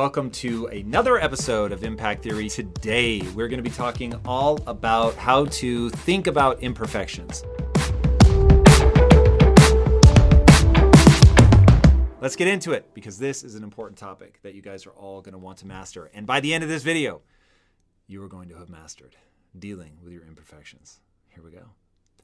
Welcome 0.00 0.30
to 0.30 0.64
another 0.68 1.20
episode 1.20 1.72
of 1.72 1.84
Impact 1.84 2.22
Theory. 2.22 2.48
Today, 2.48 3.20
we're 3.34 3.48
going 3.48 3.62
to 3.62 3.62
be 3.62 3.68
talking 3.68 4.14
all 4.24 4.58
about 4.66 5.14
how 5.16 5.44
to 5.44 5.90
think 5.90 6.26
about 6.26 6.62
imperfections. 6.62 7.44
Let's 12.18 12.34
get 12.34 12.48
into 12.48 12.72
it 12.72 12.86
because 12.94 13.18
this 13.18 13.44
is 13.44 13.56
an 13.56 13.62
important 13.62 13.98
topic 13.98 14.40
that 14.42 14.54
you 14.54 14.62
guys 14.62 14.86
are 14.86 14.92
all 14.92 15.20
going 15.20 15.34
to 15.34 15.38
want 15.38 15.58
to 15.58 15.66
master. 15.66 16.10
And 16.14 16.26
by 16.26 16.40
the 16.40 16.54
end 16.54 16.64
of 16.64 16.70
this 16.70 16.82
video, 16.82 17.20
you 18.06 18.22
are 18.22 18.28
going 18.28 18.48
to 18.48 18.56
have 18.56 18.70
mastered 18.70 19.16
dealing 19.58 19.98
with 20.02 20.14
your 20.14 20.22
imperfections. 20.22 21.00
Here 21.28 21.44
we 21.44 21.50
go. 21.50 21.66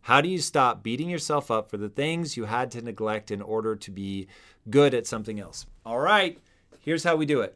How 0.00 0.22
do 0.22 0.30
you 0.30 0.38
stop 0.38 0.82
beating 0.82 1.10
yourself 1.10 1.50
up 1.50 1.68
for 1.68 1.76
the 1.76 1.90
things 1.90 2.38
you 2.38 2.46
had 2.46 2.70
to 2.70 2.80
neglect 2.80 3.30
in 3.30 3.42
order 3.42 3.76
to 3.76 3.90
be 3.90 4.28
good 4.70 4.94
at 4.94 5.06
something 5.06 5.38
else? 5.38 5.66
All 5.84 6.00
right. 6.00 6.40
Here's 6.80 7.04
how 7.04 7.16
we 7.16 7.26
do 7.26 7.42
it. 7.42 7.54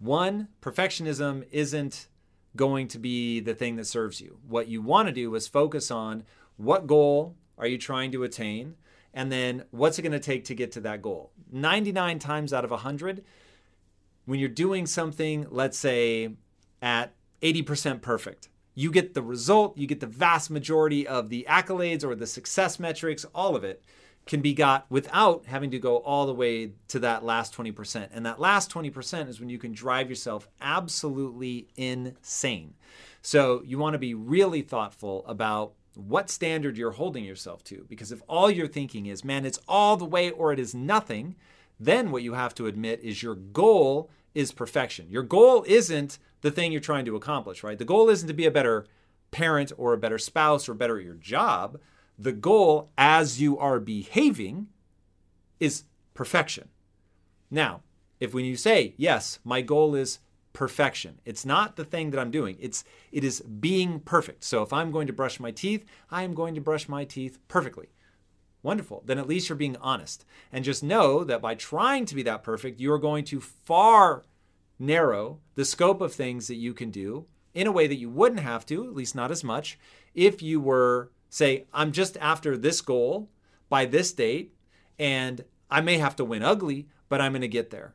One, 0.00 0.48
perfectionism 0.62 1.44
isn't 1.52 2.08
going 2.56 2.88
to 2.88 2.98
be 2.98 3.40
the 3.40 3.54
thing 3.54 3.76
that 3.76 3.86
serves 3.86 4.20
you. 4.20 4.38
What 4.48 4.66
you 4.66 4.80
want 4.82 5.08
to 5.08 5.12
do 5.12 5.34
is 5.34 5.46
focus 5.46 5.90
on 5.90 6.24
what 6.56 6.86
goal 6.86 7.36
are 7.58 7.66
you 7.66 7.78
trying 7.78 8.10
to 8.12 8.24
attain 8.24 8.76
and 9.12 9.30
then 9.30 9.64
what's 9.70 9.98
it 9.98 10.02
going 10.02 10.12
to 10.12 10.18
take 10.18 10.44
to 10.46 10.54
get 10.54 10.72
to 10.72 10.80
that 10.80 11.02
goal. 11.02 11.32
99 11.52 12.18
times 12.18 12.52
out 12.52 12.64
of 12.64 12.70
100 12.70 13.22
when 14.24 14.38
you're 14.38 14.48
doing 14.48 14.86
something, 14.86 15.46
let's 15.50 15.76
say 15.76 16.30
at 16.80 17.12
80% 17.42 18.00
perfect, 18.00 18.48
you 18.74 18.90
get 18.90 19.14
the 19.14 19.22
result, 19.22 19.76
you 19.76 19.86
get 19.86 20.00
the 20.00 20.06
vast 20.06 20.50
majority 20.50 21.06
of 21.06 21.28
the 21.28 21.46
accolades 21.48 22.04
or 22.04 22.14
the 22.14 22.26
success 22.26 22.78
metrics, 22.78 23.26
all 23.34 23.56
of 23.56 23.64
it 23.64 23.82
can 24.30 24.40
be 24.40 24.54
got 24.54 24.86
without 24.88 25.44
having 25.46 25.72
to 25.72 25.78
go 25.80 25.96
all 25.96 26.24
the 26.24 26.32
way 26.32 26.70
to 26.86 27.00
that 27.00 27.24
last 27.24 27.52
20%. 27.52 28.10
And 28.12 28.24
that 28.24 28.38
last 28.38 28.70
20% 28.70 29.28
is 29.28 29.40
when 29.40 29.50
you 29.50 29.58
can 29.58 29.72
drive 29.72 30.08
yourself 30.08 30.48
absolutely 30.60 31.66
insane. 31.76 32.74
So 33.22 33.60
you 33.66 33.76
want 33.76 33.94
to 33.94 33.98
be 33.98 34.14
really 34.14 34.62
thoughtful 34.62 35.24
about 35.26 35.72
what 35.94 36.30
standard 36.30 36.76
you're 36.76 36.92
holding 36.92 37.24
yourself 37.24 37.64
to. 37.64 37.84
Because 37.88 38.12
if 38.12 38.22
all 38.28 38.48
you're 38.48 38.68
thinking 38.68 39.06
is, 39.06 39.24
man, 39.24 39.44
it's 39.44 39.58
all 39.66 39.96
the 39.96 40.04
way 40.04 40.30
or 40.30 40.52
it 40.52 40.60
is 40.60 40.76
nothing, 40.76 41.34
then 41.80 42.12
what 42.12 42.22
you 42.22 42.34
have 42.34 42.54
to 42.54 42.68
admit 42.68 43.00
is 43.02 43.24
your 43.24 43.34
goal 43.34 44.10
is 44.32 44.52
perfection. 44.52 45.10
Your 45.10 45.24
goal 45.24 45.64
isn't 45.66 46.20
the 46.42 46.52
thing 46.52 46.70
you're 46.70 46.80
trying 46.80 47.04
to 47.06 47.16
accomplish, 47.16 47.64
right? 47.64 47.78
The 47.78 47.84
goal 47.84 48.08
isn't 48.08 48.28
to 48.28 48.34
be 48.34 48.46
a 48.46 48.52
better 48.52 48.86
parent 49.32 49.72
or 49.76 49.92
a 49.92 49.98
better 49.98 50.18
spouse 50.18 50.68
or 50.68 50.74
better 50.74 51.00
at 51.00 51.04
your 51.04 51.14
job 51.14 51.80
the 52.20 52.32
goal 52.32 52.90
as 52.98 53.40
you 53.40 53.58
are 53.58 53.80
behaving 53.80 54.68
is 55.58 55.84
perfection. 56.12 56.68
Now, 57.50 57.80
if 58.20 58.34
when 58.34 58.44
you 58.44 58.56
say, 58.56 58.94
yes, 58.98 59.38
my 59.42 59.62
goal 59.62 59.94
is 59.94 60.18
perfection, 60.52 61.20
it's 61.24 61.46
not 61.46 61.76
the 61.76 61.84
thing 61.84 62.10
that 62.10 62.20
I'm 62.20 62.30
doing. 62.30 62.56
It's 62.60 62.84
it 63.10 63.24
is 63.24 63.40
being 63.40 64.00
perfect. 64.00 64.44
So 64.44 64.62
if 64.62 64.72
I'm 64.72 64.90
going 64.90 65.06
to 65.06 65.12
brush 65.12 65.40
my 65.40 65.50
teeth, 65.50 65.84
I 66.10 66.22
am 66.22 66.34
going 66.34 66.54
to 66.54 66.60
brush 66.60 66.88
my 66.88 67.04
teeth 67.04 67.38
perfectly. 67.48 67.88
Wonderful. 68.62 69.02
Then 69.06 69.18
at 69.18 69.28
least 69.28 69.48
you're 69.48 69.56
being 69.56 69.78
honest. 69.78 70.26
And 70.52 70.62
just 70.64 70.82
know 70.82 71.24
that 71.24 71.40
by 71.40 71.54
trying 71.54 72.04
to 72.04 72.14
be 72.14 72.22
that 72.24 72.42
perfect, 72.42 72.78
you 72.78 72.92
are 72.92 72.98
going 72.98 73.24
to 73.26 73.40
far 73.40 74.24
narrow 74.78 75.38
the 75.54 75.64
scope 75.64 76.02
of 76.02 76.12
things 76.12 76.46
that 76.48 76.56
you 76.56 76.74
can 76.74 76.90
do 76.90 77.24
in 77.54 77.66
a 77.66 77.72
way 77.72 77.86
that 77.86 77.96
you 77.96 78.10
wouldn't 78.10 78.42
have 78.42 78.66
to, 78.66 78.84
at 78.84 78.94
least 78.94 79.14
not 79.14 79.30
as 79.30 79.42
much, 79.42 79.78
if 80.14 80.42
you 80.42 80.60
were 80.60 81.10
say, 81.30 81.64
I'm 81.72 81.92
just 81.92 82.18
after 82.18 82.56
this 82.58 82.80
goal 82.82 83.30
by 83.68 83.86
this 83.86 84.12
date, 84.12 84.52
and 84.98 85.44
I 85.70 85.80
may 85.80 85.98
have 85.98 86.16
to 86.16 86.24
win 86.24 86.42
ugly, 86.42 86.88
but 87.08 87.20
I'm 87.20 87.32
going 87.32 87.40
to 87.42 87.48
get 87.48 87.70
there. 87.70 87.94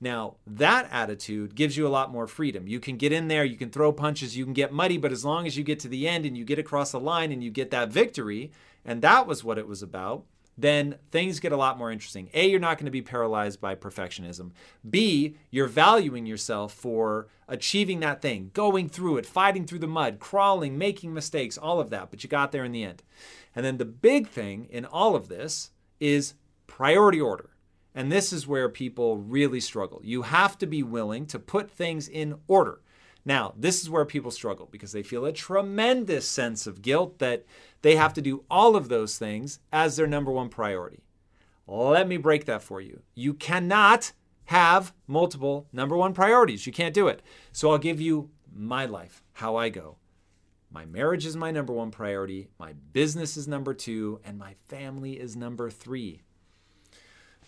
Now, 0.00 0.34
that 0.48 0.88
attitude 0.90 1.54
gives 1.54 1.76
you 1.76 1.86
a 1.86 1.88
lot 1.88 2.10
more 2.10 2.26
freedom. 2.26 2.66
You 2.66 2.80
can 2.80 2.96
get 2.96 3.12
in 3.12 3.28
there, 3.28 3.44
you 3.44 3.56
can 3.56 3.70
throw 3.70 3.92
punches, 3.92 4.36
you 4.36 4.44
can 4.44 4.52
get 4.52 4.72
muddy, 4.72 4.98
but 4.98 5.12
as 5.12 5.24
long 5.24 5.46
as 5.46 5.56
you 5.56 5.62
get 5.62 5.78
to 5.80 5.88
the 5.88 6.08
end 6.08 6.26
and 6.26 6.36
you 6.36 6.44
get 6.44 6.58
across 6.58 6.90
the 6.90 6.98
line 6.98 7.30
and 7.30 7.42
you 7.42 7.52
get 7.52 7.70
that 7.70 7.90
victory, 7.90 8.50
and 8.84 9.00
that 9.00 9.28
was 9.28 9.44
what 9.44 9.58
it 9.58 9.68
was 9.68 9.80
about, 9.80 10.24
then 10.56 10.96
things 11.10 11.40
get 11.40 11.52
a 11.52 11.56
lot 11.56 11.78
more 11.78 11.90
interesting. 11.90 12.28
A, 12.34 12.48
you're 12.48 12.60
not 12.60 12.76
going 12.76 12.86
to 12.86 12.90
be 12.90 13.02
paralyzed 13.02 13.60
by 13.60 13.74
perfectionism. 13.74 14.50
B, 14.88 15.36
you're 15.50 15.66
valuing 15.66 16.26
yourself 16.26 16.74
for 16.74 17.28
achieving 17.48 18.00
that 18.00 18.22
thing, 18.22 18.50
going 18.52 18.88
through 18.88 19.16
it, 19.16 19.26
fighting 19.26 19.66
through 19.66 19.78
the 19.78 19.86
mud, 19.86 20.18
crawling, 20.18 20.76
making 20.76 21.14
mistakes, 21.14 21.56
all 21.56 21.80
of 21.80 21.90
that, 21.90 22.10
but 22.10 22.22
you 22.22 22.28
got 22.28 22.52
there 22.52 22.64
in 22.64 22.72
the 22.72 22.84
end. 22.84 23.02
And 23.54 23.64
then 23.64 23.78
the 23.78 23.84
big 23.84 24.28
thing 24.28 24.66
in 24.70 24.84
all 24.84 25.14
of 25.14 25.28
this 25.28 25.70
is 26.00 26.34
priority 26.66 27.20
order. 27.20 27.50
And 27.94 28.10
this 28.10 28.32
is 28.32 28.46
where 28.46 28.68
people 28.68 29.18
really 29.18 29.60
struggle. 29.60 30.00
You 30.02 30.22
have 30.22 30.56
to 30.58 30.66
be 30.66 30.82
willing 30.82 31.26
to 31.26 31.38
put 31.38 31.70
things 31.70 32.08
in 32.08 32.36
order. 32.48 32.80
Now, 33.24 33.54
this 33.56 33.82
is 33.82 33.90
where 33.90 34.04
people 34.04 34.30
struggle 34.30 34.68
because 34.70 34.92
they 34.92 35.02
feel 35.02 35.24
a 35.24 35.32
tremendous 35.32 36.26
sense 36.26 36.66
of 36.66 36.82
guilt 36.82 37.18
that 37.20 37.44
they 37.82 37.96
have 37.96 38.12
to 38.14 38.22
do 38.22 38.44
all 38.50 38.74
of 38.74 38.88
those 38.88 39.18
things 39.18 39.60
as 39.72 39.96
their 39.96 40.06
number 40.06 40.32
one 40.32 40.48
priority. 40.48 41.04
Let 41.66 42.08
me 42.08 42.16
break 42.16 42.46
that 42.46 42.62
for 42.62 42.80
you. 42.80 43.02
You 43.14 43.34
cannot 43.34 44.12
have 44.46 44.92
multiple 45.06 45.68
number 45.72 45.96
one 45.96 46.14
priorities. 46.14 46.66
You 46.66 46.72
can't 46.72 46.94
do 46.94 47.08
it. 47.08 47.22
So 47.52 47.70
I'll 47.70 47.78
give 47.78 48.00
you 48.00 48.30
my 48.52 48.86
life, 48.86 49.22
how 49.34 49.56
I 49.56 49.68
go. 49.68 49.96
My 50.70 50.84
marriage 50.86 51.26
is 51.26 51.36
my 51.36 51.50
number 51.50 51.72
one 51.72 51.90
priority, 51.90 52.48
my 52.58 52.72
business 52.72 53.36
is 53.36 53.46
number 53.46 53.74
two, 53.74 54.20
and 54.24 54.38
my 54.38 54.54
family 54.68 55.20
is 55.20 55.36
number 55.36 55.70
three. 55.70 56.22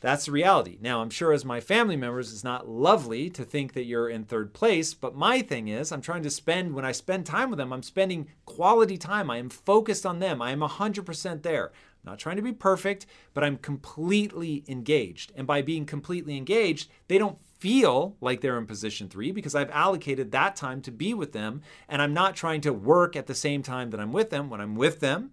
That's 0.04 0.26
the 0.26 0.32
reality. 0.32 0.76
Now, 0.82 1.00
I'm 1.00 1.08
sure 1.08 1.32
as 1.32 1.46
my 1.46 1.60
family 1.60 1.96
members, 1.96 2.30
it's 2.30 2.44
not 2.44 2.68
lovely 2.68 3.30
to 3.30 3.42
think 3.42 3.72
that 3.72 3.86
you're 3.86 4.10
in 4.10 4.24
third 4.24 4.52
place, 4.52 4.92
but 4.92 5.16
my 5.16 5.40
thing 5.40 5.68
is, 5.68 5.90
I'm 5.90 6.02
trying 6.02 6.22
to 6.24 6.30
spend, 6.30 6.74
when 6.74 6.84
I 6.84 6.92
spend 6.92 7.24
time 7.24 7.48
with 7.48 7.56
them, 7.56 7.72
I'm 7.72 7.82
spending 7.82 8.28
quality 8.44 8.98
time. 8.98 9.30
I 9.30 9.38
am 9.38 9.48
focused 9.48 10.04
on 10.04 10.18
them. 10.18 10.42
I 10.42 10.50
am 10.50 10.60
100% 10.60 11.42
there. 11.42 11.68
I'm 11.68 12.10
not 12.10 12.18
trying 12.18 12.36
to 12.36 12.42
be 12.42 12.52
perfect, 12.52 13.06
but 13.32 13.42
I'm 13.44 13.56
completely 13.56 14.62
engaged. 14.68 15.32
And 15.34 15.46
by 15.46 15.62
being 15.62 15.86
completely 15.86 16.36
engaged, 16.36 16.90
they 17.08 17.16
don't 17.16 17.40
feel 17.58 18.14
like 18.20 18.42
they're 18.42 18.58
in 18.58 18.66
position 18.66 19.08
three 19.08 19.32
because 19.32 19.54
I've 19.54 19.70
allocated 19.70 20.32
that 20.32 20.54
time 20.54 20.82
to 20.82 20.90
be 20.90 21.14
with 21.14 21.32
them. 21.32 21.62
And 21.88 22.02
I'm 22.02 22.12
not 22.12 22.36
trying 22.36 22.60
to 22.60 22.74
work 22.74 23.16
at 23.16 23.26
the 23.26 23.34
same 23.34 23.62
time 23.62 23.88
that 23.88 24.00
I'm 24.00 24.12
with 24.12 24.28
them. 24.28 24.50
When 24.50 24.60
I'm 24.60 24.74
with 24.74 25.00
them, 25.00 25.30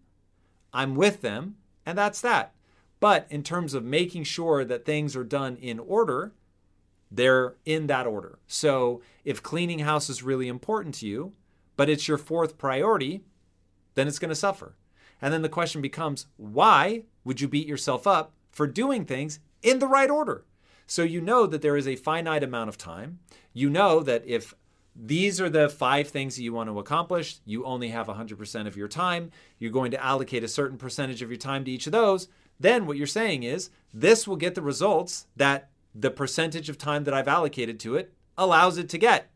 I'm 0.71 0.95
with 0.95 1.19
them. 1.19 1.57
And 1.85 1.97
that's 1.97 2.21
that. 2.21 2.53
But 3.01 3.25
in 3.29 3.43
terms 3.43 3.73
of 3.73 3.83
making 3.83 4.23
sure 4.23 4.63
that 4.63 4.85
things 4.85 5.15
are 5.15 5.25
done 5.25 5.57
in 5.57 5.79
order, 5.79 6.31
they're 7.11 7.55
in 7.65 7.87
that 7.87 8.07
order. 8.07 8.39
So 8.47 9.01
if 9.25 9.43
cleaning 9.43 9.79
house 9.79 10.07
is 10.07 10.23
really 10.23 10.47
important 10.47 10.95
to 10.95 11.07
you, 11.07 11.33
but 11.75 11.89
it's 11.89 12.07
your 12.07 12.19
fourth 12.19 12.57
priority, 12.57 13.23
then 13.95 14.07
it's 14.07 14.19
going 14.19 14.29
to 14.29 14.35
suffer. 14.35 14.75
And 15.19 15.33
then 15.33 15.41
the 15.41 15.49
question 15.49 15.81
becomes 15.81 16.27
why 16.37 17.03
would 17.23 17.41
you 17.41 17.47
beat 17.47 17.67
yourself 17.67 18.05
up 18.05 18.33
for 18.51 18.67
doing 18.67 19.03
things 19.03 19.39
in 19.63 19.79
the 19.79 19.87
right 19.87 20.09
order? 20.09 20.45
So 20.85 21.01
you 21.01 21.21
know 21.21 21.47
that 21.47 21.63
there 21.63 21.77
is 21.77 21.87
a 21.87 21.95
finite 21.95 22.43
amount 22.43 22.69
of 22.69 22.77
time. 22.77 23.19
You 23.51 23.69
know 23.69 24.01
that 24.03 24.23
if 24.27 24.53
these 24.95 25.41
are 25.41 25.49
the 25.49 25.69
five 25.69 26.09
things 26.09 26.35
that 26.35 26.43
you 26.43 26.53
want 26.53 26.69
to 26.69 26.77
accomplish, 26.77 27.39
you 27.45 27.65
only 27.65 27.89
have 27.89 28.07
100% 28.07 28.67
of 28.67 28.77
your 28.77 28.87
time. 28.87 29.31
You're 29.57 29.71
going 29.71 29.91
to 29.91 30.03
allocate 30.03 30.43
a 30.43 30.47
certain 30.47 30.77
percentage 30.77 31.23
of 31.23 31.29
your 31.29 31.37
time 31.37 31.65
to 31.65 31.71
each 31.71 31.87
of 31.87 31.93
those 31.93 32.27
then 32.61 32.85
what 32.85 32.97
you're 32.97 33.07
saying 33.07 33.43
is 33.43 33.69
this 33.93 34.27
will 34.27 34.35
get 34.35 34.55
the 34.55 34.61
results 34.61 35.27
that 35.35 35.69
the 35.93 36.11
percentage 36.11 36.69
of 36.69 36.77
time 36.77 37.03
that 37.03 37.13
I've 37.13 37.27
allocated 37.27 37.79
to 37.81 37.95
it 37.95 38.13
allows 38.37 38.77
it 38.77 38.89
to 38.89 38.97
get. 38.97 39.29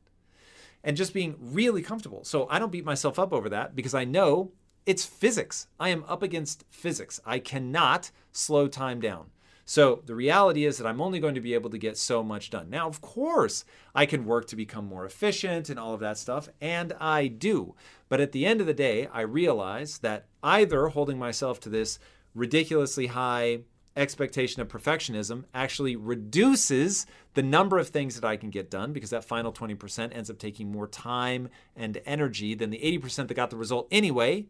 And 0.84 0.96
just 0.96 1.13
being 1.13 1.36
really 1.40 1.81
comfortable. 1.81 2.24
So 2.24 2.47
I 2.50 2.59
don't 2.59 2.72
beat 2.72 2.86
myself 2.86 3.18
up 3.18 3.34
over 3.34 3.50
that 3.50 3.75
because 3.75 3.96
I 3.96 4.06
know 4.06 4.52
it's 4.86 5.03
physics. 5.03 5.68
I 5.80 5.90
am 5.90 6.06
up 6.08 6.22
against 6.22 6.63
physics. 6.69 7.19
I 7.25 7.40
cannot 7.40 8.12
slow 8.31 8.68
time 8.68 9.02
down. 9.02 9.31
So 9.68 10.03
the 10.06 10.13
reality 10.13 10.63
is 10.63 10.78
that 10.78 10.86
I'm 10.86 11.02
only 11.02 11.19
going 11.19 11.34
to 11.34 11.42
be 11.42 11.56
able 11.56 11.72
to 11.72 11.80
get 11.80 11.97
so 11.97 12.22
much 12.22 12.52
done. 12.52 12.69
Now, 12.69 12.88
of 12.88 13.02
course, 13.02 13.66
I 13.95 14.06
can 14.06 14.25
work 14.25 14.48
to 14.50 14.56
become 14.56 14.86
more 14.86 15.06
efficient 15.06 15.69
and 15.69 15.80
all 15.80 15.95
of 15.95 16.00
that 16.01 16.19
stuff, 16.19 16.50
and 16.62 16.94
I 17.00 17.25
do. 17.25 17.74
But 18.07 18.21
at 18.21 18.31
the 18.31 18.45
end 18.45 18.62
of 18.62 18.68
the 18.68 18.75
day, 18.75 19.07
I 19.12 19.21
realize 19.21 19.98
that 20.00 20.28
either 20.44 20.89
holding 20.89 21.18
myself 21.18 21.60
to 21.62 21.69
this 21.69 21.98
ridiculously 22.35 23.07
high 23.07 23.59
expectation 23.95 24.61
of 24.61 24.67
perfectionism 24.67 25.45
actually 25.53 25.95
reduces 25.95 27.05
the 27.33 27.41
number 27.41 27.77
of 27.77 27.87
things 27.89 28.19
that 28.19 28.27
I 28.27 28.35
can 28.35 28.49
get 28.49 28.69
done 28.69 28.91
because 28.91 29.09
that 29.11 29.23
final 29.23 29.53
20% 29.53 30.15
ends 30.15 30.29
up 30.29 30.37
taking 30.37 30.71
more 30.71 30.87
time 30.87 31.49
and 31.75 32.01
energy 32.05 32.53
than 32.55 32.69
the 32.69 32.79
80% 32.79 33.29
that 33.29 33.33
got 33.33 33.49
the 33.49 33.57
result 33.57 33.87
anyway. 33.91 34.47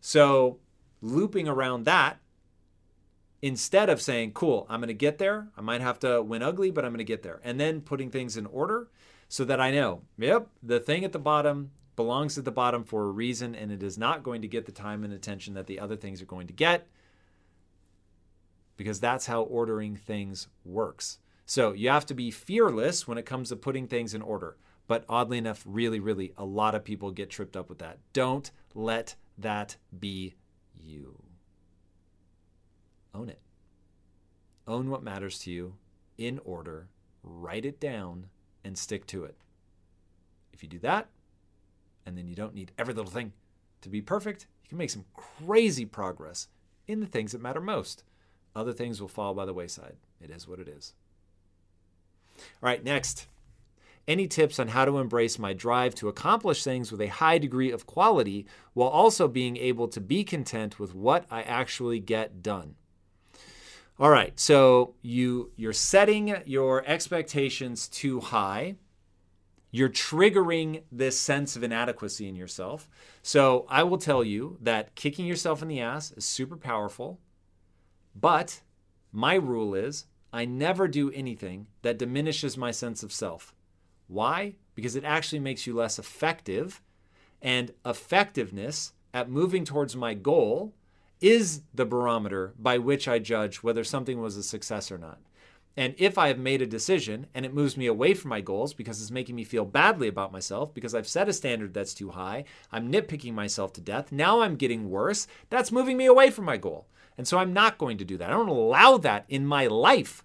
So, 0.00 0.58
looping 1.00 1.46
around 1.46 1.84
that, 1.84 2.18
instead 3.40 3.88
of 3.88 4.02
saying, 4.02 4.32
cool, 4.32 4.66
I'm 4.68 4.80
going 4.80 4.88
to 4.88 4.94
get 4.94 5.18
there, 5.18 5.48
I 5.56 5.60
might 5.60 5.80
have 5.80 6.00
to 6.00 6.22
win 6.22 6.42
ugly, 6.42 6.72
but 6.72 6.84
I'm 6.84 6.90
going 6.90 6.98
to 6.98 7.04
get 7.04 7.22
there, 7.22 7.40
and 7.44 7.60
then 7.60 7.80
putting 7.80 8.10
things 8.10 8.36
in 8.36 8.46
order 8.46 8.88
so 9.28 9.44
that 9.44 9.60
I 9.60 9.70
know, 9.70 10.02
yep, 10.18 10.48
the 10.62 10.80
thing 10.80 11.04
at 11.04 11.12
the 11.12 11.18
bottom 11.20 11.70
belongs 11.96 12.38
at 12.38 12.44
the 12.44 12.50
bottom 12.50 12.84
for 12.84 13.04
a 13.04 13.10
reason 13.10 13.54
and 13.54 13.70
it 13.70 13.82
is 13.82 13.98
not 13.98 14.22
going 14.22 14.42
to 14.42 14.48
get 14.48 14.66
the 14.66 14.72
time 14.72 15.04
and 15.04 15.12
attention 15.12 15.54
that 15.54 15.66
the 15.66 15.78
other 15.78 15.96
things 15.96 16.22
are 16.22 16.26
going 16.26 16.46
to 16.46 16.52
get 16.52 16.86
because 18.76 19.00
that's 19.00 19.26
how 19.26 19.42
ordering 19.42 19.96
things 19.96 20.48
works. 20.64 21.18
So 21.44 21.72
you 21.72 21.88
have 21.90 22.06
to 22.06 22.14
be 22.14 22.30
fearless 22.30 23.06
when 23.06 23.18
it 23.18 23.26
comes 23.26 23.50
to 23.50 23.56
putting 23.56 23.86
things 23.86 24.14
in 24.14 24.22
order. 24.22 24.56
But 24.88 25.04
oddly 25.08 25.38
enough, 25.38 25.62
really, 25.66 26.00
really, 26.00 26.32
a 26.36 26.44
lot 26.44 26.74
of 26.74 26.84
people 26.84 27.10
get 27.10 27.30
tripped 27.30 27.56
up 27.56 27.68
with 27.68 27.78
that. 27.78 27.98
Don't 28.12 28.50
let 28.74 29.14
that 29.38 29.76
be 29.98 30.34
you. 30.74 31.22
Own 33.14 33.28
it. 33.28 33.40
Own 34.66 34.90
what 34.90 35.02
matters 35.02 35.38
to 35.40 35.50
you 35.50 35.74
in 36.18 36.40
order, 36.44 36.88
write 37.22 37.64
it 37.64 37.80
down, 37.80 38.26
and 38.64 38.76
stick 38.76 39.06
to 39.06 39.24
it. 39.24 39.36
If 40.52 40.62
you 40.62 40.68
do 40.68 40.78
that, 40.80 41.08
and 42.06 42.16
then 42.16 42.26
you 42.26 42.34
don't 42.34 42.54
need 42.54 42.72
every 42.78 42.94
little 42.94 43.10
thing 43.10 43.32
to 43.82 43.88
be 43.88 44.00
perfect, 44.00 44.46
you 44.62 44.68
can 44.68 44.78
make 44.78 44.90
some 44.90 45.04
crazy 45.14 45.84
progress 45.84 46.48
in 46.86 47.00
the 47.00 47.06
things 47.06 47.32
that 47.32 47.40
matter 47.40 47.60
most. 47.60 48.04
Other 48.54 48.72
things 48.72 49.00
will 49.00 49.08
fall 49.08 49.34
by 49.34 49.46
the 49.46 49.54
wayside. 49.54 49.96
It 50.20 50.30
is 50.30 50.46
what 50.46 50.60
it 50.60 50.68
is. 50.68 50.94
All 52.38 52.68
right, 52.68 52.82
next. 52.82 53.26
Any 54.08 54.26
tips 54.26 54.58
on 54.58 54.68
how 54.68 54.84
to 54.84 54.98
embrace 54.98 55.38
my 55.38 55.52
drive 55.52 55.94
to 55.96 56.08
accomplish 56.08 56.64
things 56.64 56.90
with 56.90 57.00
a 57.00 57.06
high 57.06 57.38
degree 57.38 57.70
of 57.70 57.86
quality 57.86 58.46
while 58.74 58.88
also 58.88 59.28
being 59.28 59.56
able 59.56 59.86
to 59.88 60.00
be 60.00 60.24
content 60.24 60.80
with 60.80 60.94
what 60.94 61.24
I 61.30 61.42
actually 61.42 62.00
get 62.00 62.42
done? 62.42 62.74
All 64.00 64.10
right, 64.10 64.38
so 64.40 64.94
you 65.02 65.52
you're 65.54 65.72
setting 65.72 66.34
your 66.46 66.82
expectations 66.84 67.86
too 67.86 68.18
high. 68.18 68.74
You're 69.74 69.88
triggering 69.88 70.82
this 70.92 71.18
sense 71.18 71.56
of 71.56 71.62
inadequacy 71.62 72.28
in 72.28 72.36
yourself. 72.36 72.90
So 73.22 73.66
I 73.70 73.82
will 73.82 73.96
tell 73.96 74.22
you 74.22 74.58
that 74.60 74.94
kicking 74.94 75.24
yourself 75.26 75.62
in 75.62 75.68
the 75.68 75.80
ass 75.80 76.12
is 76.12 76.26
super 76.26 76.58
powerful. 76.58 77.18
But 78.14 78.60
my 79.10 79.34
rule 79.34 79.74
is 79.74 80.04
I 80.30 80.44
never 80.44 80.86
do 80.86 81.10
anything 81.12 81.68
that 81.80 81.98
diminishes 81.98 82.58
my 82.58 82.70
sense 82.70 83.02
of 83.02 83.12
self. 83.12 83.54
Why? 84.08 84.56
Because 84.74 84.94
it 84.94 85.04
actually 85.04 85.40
makes 85.40 85.66
you 85.66 85.74
less 85.74 85.98
effective. 85.98 86.82
And 87.40 87.72
effectiveness 87.84 88.92
at 89.14 89.30
moving 89.30 89.64
towards 89.64 89.96
my 89.96 90.12
goal 90.12 90.74
is 91.22 91.62
the 91.72 91.86
barometer 91.86 92.52
by 92.58 92.76
which 92.76 93.08
I 93.08 93.18
judge 93.18 93.62
whether 93.62 93.84
something 93.84 94.20
was 94.20 94.36
a 94.36 94.42
success 94.42 94.92
or 94.92 94.98
not. 94.98 95.18
And 95.76 95.94
if 95.96 96.18
I 96.18 96.28
have 96.28 96.38
made 96.38 96.60
a 96.60 96.66
decision 96.66 97.26
and 97.34 97.46
it 97.46 97.54
moves 97.54 97.76
me 97.76 97.86
away 97.86 98.14
from 98.14 98.28
my 98.28 98.40
goals 98.40 98.74
because 98.74 99.00
it's 99.00 99.10
making 99.10 99.36
me 99.36 99.44
feel 99.44 99.64
badly 99.64 100.08
about 100.08 100.32
myself, 100.32 100.74
because 100.74 100.94
I've 100.94 101.08
set 101.08 101.28
a 101.28 101.32
standard 101.32 101.72
that's 101.72 101.94
too 101.94 102.10
high, 102.10 102.44
I'm 102.70 102.92
nitpicking 102.92 103.32
myself 103.32 103.72
to 103.74 103.80
death, 103.80 104.12
now 104.12 104.42
I'm 104.42 104.56
getting 104.56 104.90
worse, 104.90 105.26
that's 105.48 105.72
moving 105.72 105.96
me 105.96 106.06
away 106.06 106.30
from 106.30 106.44
my 106.44 106.58
goal. 106.58 106.86
And 107.16 107.26
so 107.26 107.38
I'm 107.38 107.52
not 107.52 107.78
going 107.78 107.98
to 107.98 108.04
do 108.04 108.16
that. 108.18 108.28
I 108.28 108.32
don't 108.32 108.48
allow 108.48 108.98
that 108.98 109.24
in 109.28 109.46
my 109.46 109.66
life. 109.66 110.24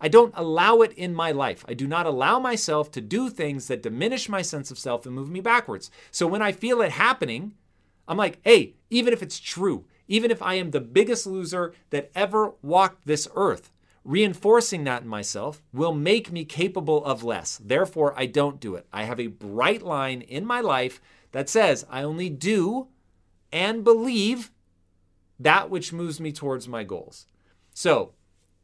I 0.00 0.08
don't 0.08 0.34
allow 0.36 0.80
it 0.80 0.92
in 0.94 1.14
my 1.14 1.30
life. 1.30 1.64
I 1.68 1.74
do 1.74 1.86
not 1.86 2.06
allow 2.06 2.38
myself 2.38 2.90
to 2.92 3.00
do 3.00 3.30
things 3.30 3.68
that 3.68 3.82
diminish 3.82 4.28
my 4.28 4.42
sense 4.42 4.70
of 4.70 4.78
self 4.78 5.06
and 5.06 5.14
move 5.14 5.30
me 5.30 5.40
backwards. 5.40 5.90
So 6.10 6.26
when 6.26 6.42
I 6.42 6.52
feel 6.52 6.82
it 6.82 6.90
happening, 6.90 7.54
I'm 8.08 8.16
like, 8.16 8.40
hey, 8.42 8.74
even 8.90 9.12
if 9.12 9.22
it's 9.22 9.38
true, 9.38 9.86
even 10.08 10.30
if 10.30 10.42
I 10.42 10.54
am 10.54 10.70
the 10.72 10.80
biggest 10.80 11.26
loser 11.26 11.72
that 11.90 12.10
ever 12.14 12.54
walked 12.62 13.06
this 13.06 13.28
earth, 13.34 13.71
reinforcing 14.04 14.84
that 14.84 15.02
in 15.02 15.08
myself 15.08 15.62
will 15.72 15.94
make 15.94 16.32
me 16.32 16.44
capable 16.44 17.04
of 17.04 17.22
less. 17.22 17.60
Therefore, 17.64 18.14
I 18.16 18.26
don't 18.26 18.60
do 18.60 18.74
it. 18.74 18.86
I 18.92 19.04
have 19.04 19.20
a 19.20 19.28
bright 19.28 19.82
line 19.82 20.22
in 20.22 20.44
my 20.44 20.60
life 20.60 21.00
that 21.32 21.48
says 21.48 21.86
I 21.88 22.02
only 22.02 22.28
do 22.28 22.88
and 23.52 23.84
believe 23.84 24.50
that 25.38 25.70
which 25.70 25.92
moves 25.92 26.20
me 26.20 26.32
towards 26.32 26.68
my 26.68 26.84
goals. 26.84 27.26
So, 27.74 28.12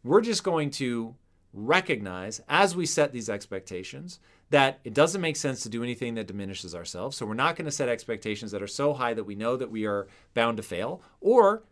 we're 0.04 0.20
just 0.20 0.44
going 0.44 0.70
to 0.72 1.14
recognize 1.52 2.40
as 2.48 2.76
we 2.76 2.86
set 2.86 3.12
these 3.12 3.28
expectations 3.28 4.20
that 4.50 4.78
it 4.84 4.94
doesn't 4.94 5.20
make 5.20 5.36
sense 5.36 5.62
to 5.62 5.68
do 5.68 5.82
anything 5.82 6.14
that 6.14 6.26
diminishes 6.26 6.74
ourselves. 6.74 7.16
So, 7.16 7.26
we're 7.26 7.34
not 7.34 7.56
going 7.56 7.64
to 7.66 7.70
set 7.70 7.88
expectations 7.88 8.50
that 8.52 8.62
are 8.62 8.66
so 8.66 8.92
high 8.92 9.14
that 9.14 9.24
we 9.24 9.34
know 9.34 9.56
that 9.56 9.70
we 9.70 9.86
are 9.86 10.08
bound 10.34 10.56
to 10.58 10.62
fail 10.62 11.02
or 11.20 11.62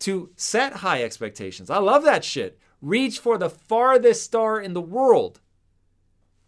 to 0.00 0.30
set 0.36 0.74
high 0.74 1.02
expectations. 1.02 1.70
I 1.70 1.78
love 1.78 2.04
that 2.04 2.24
shit. 2.24 2.58
Reach 2.80 3.18
for 3.18 3.36
the 3.36 3.50
farthest 3.50 4.22
star 4.22 4.60
in 4.60 4.72
the 4.72 4.80
world, 4.80 5.40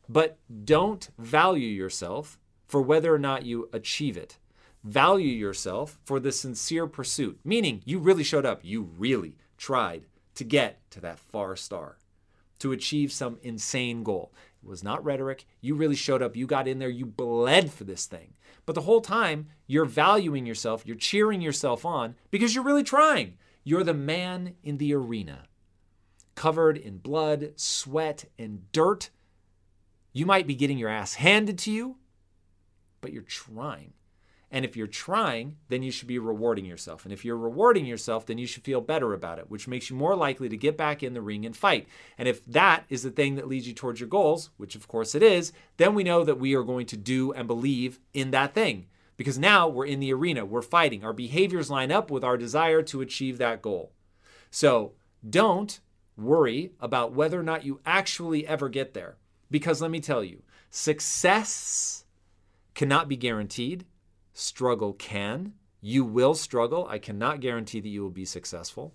but 0.08 0.38
don't 0.64 1.11
value 1.19 1.69
yourself 1.69 2.38
for 2.67 2.81
whether 2.81 3.14
or 3.14 3.19
not 3.19 3.44
you 3.44 3.69
achieve 3.73 4.17
it 4.17 4.38
value 4.84 5.29
yourself 5.29 5.99
for 6.05 6.19
the 6.19 6.32
sincere 6.32 6.87
pursuit, 6.87 7.38
meaning 7.44 7.82
you 7.84 7.99
really 7.99 8.25
showed 8.25 8.46
up, 8.46 8.61
you 8.62 8.82
really 8.82 9.37
tried 9.56 10.06
to 10.34 10.44
get 10.44 10.79
to 10.90 11.00
that 11.00 11.19
far 11.19 11.56
star, 11.56 11.99
to 12.58 12.73
achieve 12.73 13.12
some 13.12 13.38
insane 13.43 14.02
goal. 14.02 14.32
It 14.62 14.69
was 14.69 14.82
not 14.82 15.05
rhetoric. 15.05 15.44
You 15.61 15.75
really 15.75 15.96
showed 15.96 16.23
up, 16.23 16.37
you 16.37 16.46
got 16.46 16.69
in 16.69 16.79
there, 16.79 16.88
you 16.88 17.06
bled 17.06 17.70
for 17.70 17.84
this 17.84 18.06
thing. 18.06 18.34
But 18.64 18.75
the 18.75 18.82
whole 18.82 19.00
time, 19.00 19.49
you're 19.67 19.84
valuing 19.84 20.46
yourself, 20.46 20.87
you're 20.87 20.96
cheering 20.96 21.40
yourself 21.40 21.84
on 21.84 22.14
because 22.31 22.55
you're 22.55 22.64
really 22.64 22.84
trying. 22.84 23.38
You're 23.64 23.84
the 23.84 23.94
man 23.94 24.55
in 24.62 24.79
the 24.79 24.94
arena, 24.94 25.44
covered 26.34 26.76
in 26.76 26.99
blood, 26.99 27.52
sweat, 27.56 28.25
and 28.38 28.70
dirt. 28.73 29.11
You 30.12 30.26
might 30.26 30.46
be 30.46 30.55
getting 30.55 30.79
your 30.79 30.88
ass 30.88 31.14
handed 31.14 31.58
to 31.61 31.73
you, 31.73 31.96
but 33.00 33.12
you're 33.12 33.23
trying. 33.23 33.94
And 34.55 34.67
if 34.67 34.76
you're 34.76 34.87
trying, 34.87 35.56
then 35.69 35.82
you 35.82 35.90
should 35.90 36.08
be 36.08 36.19
rewarding 36.19 36.67
yourself. 36.67 37.05
And 37.05 37.12
if 37.12 37.25
you're 37.25 37.38
rewarding 37.38 37.87
yourself, 37.87 38.26
then 38.26 38.37
you 38.37 38.46
should 38.46 38.64
feel 38.64 38.82
better 38.82 39.14
about 39.14 39.38
it, 39.38 39.50
which 39.50 39.67
makes 39.67 39.88
you 39.88 39.96
more 39.96 40.14
likely 40.14 40.50
to 40.50 40.58
get 40.58 40.76
back 40.76 41.02
in 41.02 41.14
the 41.14 41.23
ring 41.23 41.46
and 41.46 41.56
fight. 41.56 41.88
And 42.19 42.29
if 42.29 42.44
that 42.44 42.84
is 42.90 43.02
the 43.02 43.11
thing 43.11 43.37
that 43.37 43.49
leads 43.49 43.67
you 43.67 43.73
towards 43.73 43.99
your 43.99 44.11
goals, 44.11 44.50
which 44.58 44.76
of 44.76 44.88
course 44.88 45.14
it 45.14 45.23
is, 45.23 45.55
then 45.79 45.94
we 45.94 46.05
know 46.05 46.23
that 46.23 46.38
we 46.38 46.55
are 46.55 46.62
going 46.62 46.84
to 46.88 46.99
do 46.99 47.32
and 47.32 47.49
believe 47.49 47.99
in 48.12 48.31
that 48.32 48.52
thing. 48.52 48.88
Because 49.17 49.38
now 49.38 49.69
we're 49.69 49.87
in 49.87 50.00
the 50.00 50.12
arena, 50.12 50.44
we're 50.44 50.61
fighting. 50.61 51.02
Our 51.02 51.14
behaviors 51.14 51.70
line 51.70 51.90
up 51.90 52.11
with 52.11 52.23
our 52.23 52.37
desire 52.37 52.82
to 52.82 53.00
achieve 53.00 53.38
that 53.38 53.62
goal. 53.62 53.93
So 54.50 54.93
don't 55.29 55.81
worry 56.17 56.73
about 56.81 57.12
whether 57.12 57.38
or 57.38 57.44
not 57.44 57.64
you 57.64 57.81
actually 57.85 58.47
ever 58.47 58.69
get 58.69 58.94
there. 58.94 59.17
Because 59.50 59.82
let 59.82 59.91
me 59.91 60.00
tell 60.00 60.25
you, 60.25 60.43
success 60.70 62.05
cannot 62.75 63.09
be 63.09 63.17
guaranteed 63.17 63.85
struggle 64.32 64.93
can. 64.94 65.55
You 65.81 66.05
will 66.05 66.35
struggle. 66.35 66.87
I 66.88 66.99
cannot 66.99 67.41
guarantee 67.41 67.81
that 67.81 67.88
you 67.88 68.03
will 68.03 68.11
be 68.11 68.25
successful. 68.25 68.94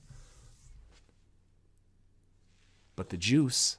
But 2.95 3.09
the 3.09 3.17
juice 3.17 3.77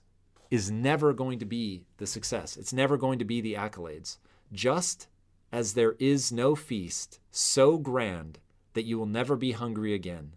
is 0.50 0.70
never 0.70 1.12
going 1.12 1.38
to 1.40 1.44
be 1.44 1.84
the 1.98 2.06
success, 2.06 2.56
it's 2.56 2.72
never 2.72 2.96
going 2.96 3.18
to 3.18 3.24
be 3.24 3.40
the 3.40 3.54
accolades. 3.54 4.18
Just 4.52 5.08
as 5.52 5.74
there 5.74 5.96
is 5.98 6.32
no 6.32 6.54
feast 6.54 7.20
so 7.30 7.76
grand 7.76 8.38
that 8.74 8.84
you 8.84 8.98
will 8.98 9.06
never 9.06 9.36
be 9.36 9.52
hungry 9.52 9.92
again, 9.92 10.34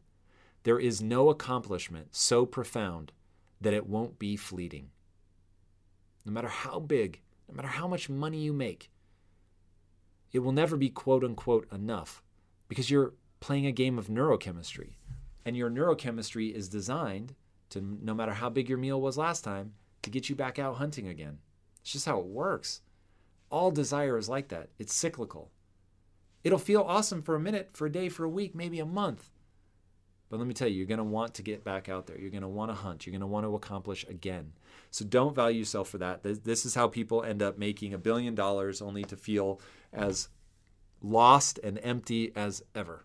there 0.63 0.79
is 0.79 1.01
no 1.01 1.29
accomplishment 1.29 2.15
so 2.15 2.45
profound 2.45 3.11
that 3.59 3.73
it 3.73 3.87
won't 3.87 4.19
be 4.19 4.35
fleeting. 4.35 4.89
No 6.25 6.31
matter 6.31 6.47
how 6.47 6.79
big, 6.79 7.21
no 7.49 7.55
matter 7.55 7.67
how 7.67 7.87
much 7.87 8.09
money 8.09 8.39
you 8.39 8.53
make, 8.53 8.89
it 10.31 10.39
will 10.39 10.51
never 10.51 10.77
be 10.77 10.89
quote 10.89 11.23
unquote 11.23 11.71
enough 11.71 12.23
because 12.67 12.89
you're 12.89 13.13
playing 13.39 13.65
a 13.65 13.71
game 13.71 13.97
of 13.97 14.07
neurochemistry. 14.07 14.95
And 15.43 15.57
your 15.57 15.71
neurochemistry 15.71 16.53
is 16.53 16.69
designed 16.69 17.35
to, 17.71 17.81
no 17.81 18.13
matter 18.13 18.33
how 18.33 18.49
big 18.49 18.69
your 18.69 18.77
meal 18.77 19.01
was 19.01 19.17
last 19.17 19.43
time, 19.43 19.73
to 20.03 20.09
get 20.09 20.29
you 20.29 20.35
back 20.35 20.59
out 20.59 20.75
hunting 20.75 21.07
again. 21.07 21.39
It's 21.81 21.93
just 21.93 22.05
how 22.05 22.19
it 22.19 22.27
works. 22.27 22.81
All 23.49 23.71
desire 23.71 24.17
is 24.17 24.29
like 24.29 24.49
that, 24.49 24.69
it's 24.77 24.93
cyclical. 24.93 25.51
It'll 26.43 26.59
feel 26.59 26.81
awesome 26.81 27.21
for 27.21 27.35
a 27.35 27.39
minute, 27.39 27.71
for 27.73 27.87
a 27.87 27.91
day, 27.91 28.09
for 28.09 28.23
a 28.23 28.29
week, 28.29 28.55
maybe 28.55 28.79
a 28.79 28.85
month. 28.85 29.29
But 30.31 30.39
let 30.39 30.47
me 30.47 30.53
tell 30.53 30.69
you, 30.69 30.77
you're 30.77 30.88
going 30.88 30.97
to 30.97 31.03
want 31.03 31.33
to 31.33 31.43
get 31.43 31.65
back 31.65 31.89
out 31.89 32.07
there. 32.07 32.17
You're 32.17 32.31
going 32.31 32.41
to 32.41 32.47
want 32.47 32.71
to 32.71 32.75
hunt. 32.75 33.05
You're 33.05 33.11
going 33.11 33.19
to 33.19 33.27
want 33.27 33.45
to 33.45 33.53
accomplish 33.53 34.05
again. 34.07 34.53
So 34.89 35.03
don't 35.03 35.35
value 35.35 35.59
yourself 35.59 35.89
for 35.89 35.97
that. 35.97 36.23
This 36.23 36.65
is 36.65 36.73
how 36.73 36.88
people 36.88 37.21
end 37.21 37.43
up 37.43 37.57
making 37.57 37.93
a 37.93 37.97
billion 37.97 38.33
dollars 38.33 38.81
only 38.81 39.03
to 39.03 39.17
feel 39.17 39.59
as 39.91 40.29
lost 41.01 41.59
and 41.61 41.77
empty 41.83 42.31
as 42.33 42.63
ever. 42.73 43.03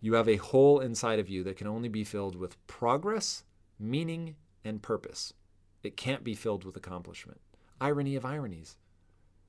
You 0.00 0.14
have 0.14 0.26
a 0.26 0.36
hole 0.36 0.80
inside 0.80 1.18
of 1.18 1.28
you 1.28 1.44
that 1.44 1.58
can 1.58 1.66
only 1.66 1.90
be 1.90 2.02
filled 2.02 2.34
with 2.34 2.66
progress, 2.66 3.44
meaning, 3.78 4.36
and 4.64 4.80
purpose. 4.80 5.34
It 5.82 5.98
can't 5.98 6.24
be 6.24 6.34
filled 6.34 6.64
with 6.64 6.78
accomplishment. 6.78 7.42
Irony 7.78 8.16
of 8.16 8.24
ironies. 8.24 8.78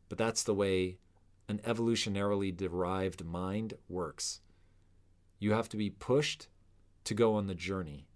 But 0.10 0.17
that's 0.17 0.43
the 0.43 0.53
way 0.53 0.98
an 1.48 1.60
evolutionarily 1.60 2.55
derived 2.55 3.24
mind 3.24 3.75
works. 3.88 4.41
You 5.39 5.53
have 5.53 5.69
to 5.69 5.77
be 5.77 5.89
pushed 5.89 6.48
to 7.05 7.13
go 7.13 7.36
on 7.36 7.48
the 7.48 7.55
journey 7.55 8.08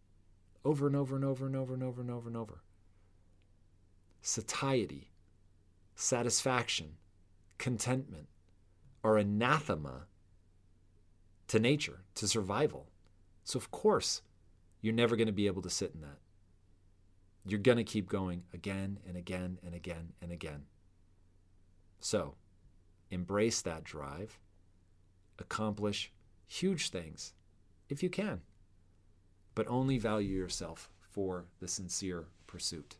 over 0.65 0.87
and 0.87 0.95
over 0.95 1.15
and 1.15 1.25
over 1.25 1.45
and 1.45 1.55
over 1.55 1.73
and 1.73 1.83
over 1.83 2.01
and 2.01 2.11
over 2.11 2.27
and 2.27 2.37
over. 2.37 2.61
Satiety, 4.21 5.11
satisfaction, 5.95 6.97
contentment 7.57 8.27
are 9.03 9.17
anathema 9.17 10.07
to 11.47 11.59
nature, 11.59 12.03
to 12.15 12.27
survival. 12.27 12.89
So, 13.43 13.57
of 13.57 13.71
course, 13.71 14.21
you're 14.81 14.93
never 14.93 15.15
going 15.15 15.27
to 15.27 15.33
be 15.33 15.47
able 15.47 15.61
to 15.63 15.69
sit 15.69 15.91
in 15.93 16.01
that. 16.01 16.19
you're 17.45 17.59
going 17.59 17.77
to 17.77 17.83
keep 17.83 18.07
going 18.09 18.43
again 18.53 18.99
and 19.07 19.17
again 19.17 19.59
and 19.65 19.75
again 19.75 20.13
and 20.21 20.31
again. 20.31 20.63
So, 21.99 22.35
embrace 23.11 23.61
that 23.61 23.83
drive, 23.83 24.39
accomplish 25.39 26.11
huge 26.47 26.89
things 26.89 27.33
if 27.89 28.01
you 28.03 28.09
can, 28.09 28.41
but 29.55 29.67
only 29.67 29.97
value 29.97 30.37
yourself 30.37 30.89
for 31.01 31.45
the 31.59 31.67
sincere 31.67 32.25
pursuit. 32.47 32.97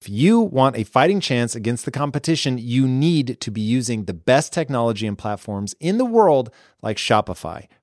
If 0.00 0.08
you 0.08 0.40
want 0.40 0.76
a 0.76 0.84
fighting 0.84 1.20
chance 1.20 1.54
against 1.54 1.84
the 1.84 1.90
competition, 1.90 2.56
you 2.56 2.88
need 2.88 3.38
to 3.40 3.50
be 3.50 3.60
using 3.60 4.04
the 4.04 4.14
best 4.14 4.50
technology 4.50 5.06
and 5.06 5.18
platforms 5.18 5.74
in 5.78 5.98
the 5.98 6.06
world 6.06 6.50
like 6.80 6.96
Shopify. 6.96 7.66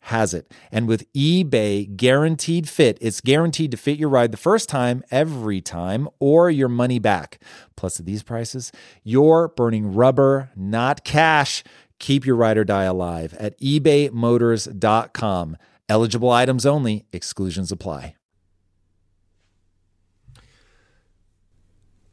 has 0.00 0.32
it. 0.34 0.52
And 0.70 0.88
with 0.88 1.10
eBay 1.12 1.94
guaranteed 1.96 2.68
fit, 2.68 2.98
it's 3.00 3.20
guaranteed 3.20 3.70
to 3.72 3.76
fit 3.76 3.98
your 3.98 4.08
ride 4.08 4.32
the 4.32 4.36
first 4.36 4.68
time, 4.68 5.02
every 5.10 5.60
time, 5.60 6.08
or 6.18 6.50
your 6.50 6.68
money 6.68 6.98
back. 6.98 7.40
Plus, 7.76 8.00
at 8.00 8.06
these 8.06 8.22
prices, 8.22 8.72
you're 9.02 9.48
burning 9.48 9.94
rubber, 9.94 10.50
not 10.56 11.04
cash. 11.04 11.62
Keep 11.98 12.24
your 12.26 12.36
ride 12.36 12.58
or 12.58 12.64
die 12.64 12.84
alive 12.84 13.34
at 13.34 13.58
ebaymotors.com. 13.60 15.56
Eligible 15.88 16.30
items 16.30 16.66
only, 16.66 17.06
exclusions 17.12 17.72
apply. 17.72 18.14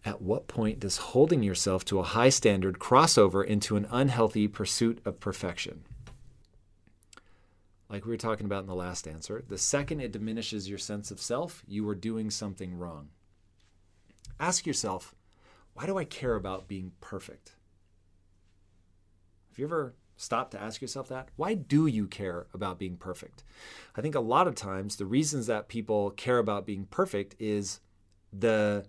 At 0.05 0.21
what 0.21 0.47
point 0.47 0.79
does 0.79 0.97
holding 0.97 1.41
yourself 1.41 1.83
to 1.85 1.99
a 1.99 2.03
high 2.03 2.29
standard 2.29 2.77
cross 2.77 3.17
over 3.17 3.43
into 3.43 3.75
an 3.75 3.87
unhealthy 3.89 4.47
pursuit 4.47 5.01
of 5.03 5.19
perfection? 5.19 5.83
Like 7.89 8.05
we 8.05 8.11
were 8.11 8.17
talking 8.17 8.45
about 8.45 8.61
in 8.61 8.67
the 8.67 8.75
last 8.75 9.07
answer, 9.07 9.43
the 9.47 9.57
second 9.57 9.99
it 9.99 10.11
diminishes 10.11 10.67
your 10.67 10.77
sense 10.77 11.11
of 11.11 11.19
self, 11.19 11.63
you 11.67 11.87
are 11.87 11.95
doing 11.95 12.31
something 12.31 12.77
wrong. 12.77 13.09
Ask 14.39 14.65
yourself, 14.65 15.13
why 15.73 15.85
do 15.85 15.97
I 15.97 16.03
care 16.03 16.35
about 16.35 16.67
being 16.67 16.93
perfect? 16.99 17.55
Have 19.49 19.59
you 19.59 19.65
ever 19.65 19.93
stopped 20.17 20.51
to 20.51 20.61
ask 20.61 20.81
yourself 20.81 21.07
that? 21.09 21.29
Why 21.35 21.53
do 21.53 21.85
you 21.85 22.07
care 22.07 22.47
about 22.53 22.79
being 22.79 22.97
perfect? 22.97 23.43
I 23.95 24.01
think 24.01 24.15
a 24.15 24.19
lot 24.19 24.47
of 24.47 24.55
times 24.55 24.95
the 24.95 25.05
reasons 25.05 25.47
that 25.47 25.67
people 25.67 26.11
care 26.11 26.39
about 26.39 26.65
being 26.65 26.85
perfect 26.85 27.35
is 27.39 27.81
the 28.33 28.85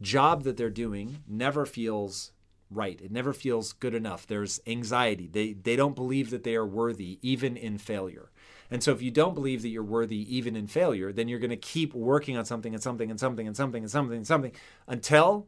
job 0.00 0.44
that 0.44 0.56
they're 0.56 0.70
doing 0.70 1.22
never 1.26 1.66
feels 1.66 2.32
right. 2.70 3.00
It 3.00 3.10
never 3.10 3.32
feels 3.32 3.72
good 3.72 3.94
enough. 3.94 4.26
There's 4.26 4.60
anxiety. 4.66 5.28
They 5.28 5.52
they 5.52 5.76
don't 5.76 5.94
believe 5.94 6.30
that 6.30 6.44
they 6.44 6.54
are 6.54 6.66
worthy 6.66 7.18
even 7.22 7.56
in 7.56 7.78
failure. 7.78 8.30
And 8.70 8.82
so 8.82 8.92
if 8.92 9.00
you 9.00 9.10
don't 9.10 9.34
believe 9.34 9.62
that 9.62 9.68
you're 9.68 9.82
worthy 9.82 10.36
even 10.36 10.54
in 10.54 10.66
failure, 10.66 11.12
then 11.12 11.26
you're 11.28 11.38
going 11.38 11.50
to 11.50 11.56
keep 11.56 11.94
working 11.94 12.36
on 12.36 12.44
something 12.44 12.74
and 12.74 12.82
something 12.82 13.10
and 13.10 13.18
something 13.18 13.46
and 13.46 13.56
something 13.56 13.82
and 13.82 13.90
something 13.90 14.16
and 14.18 14.26
something 14.26 14.52
until 14.86 15.46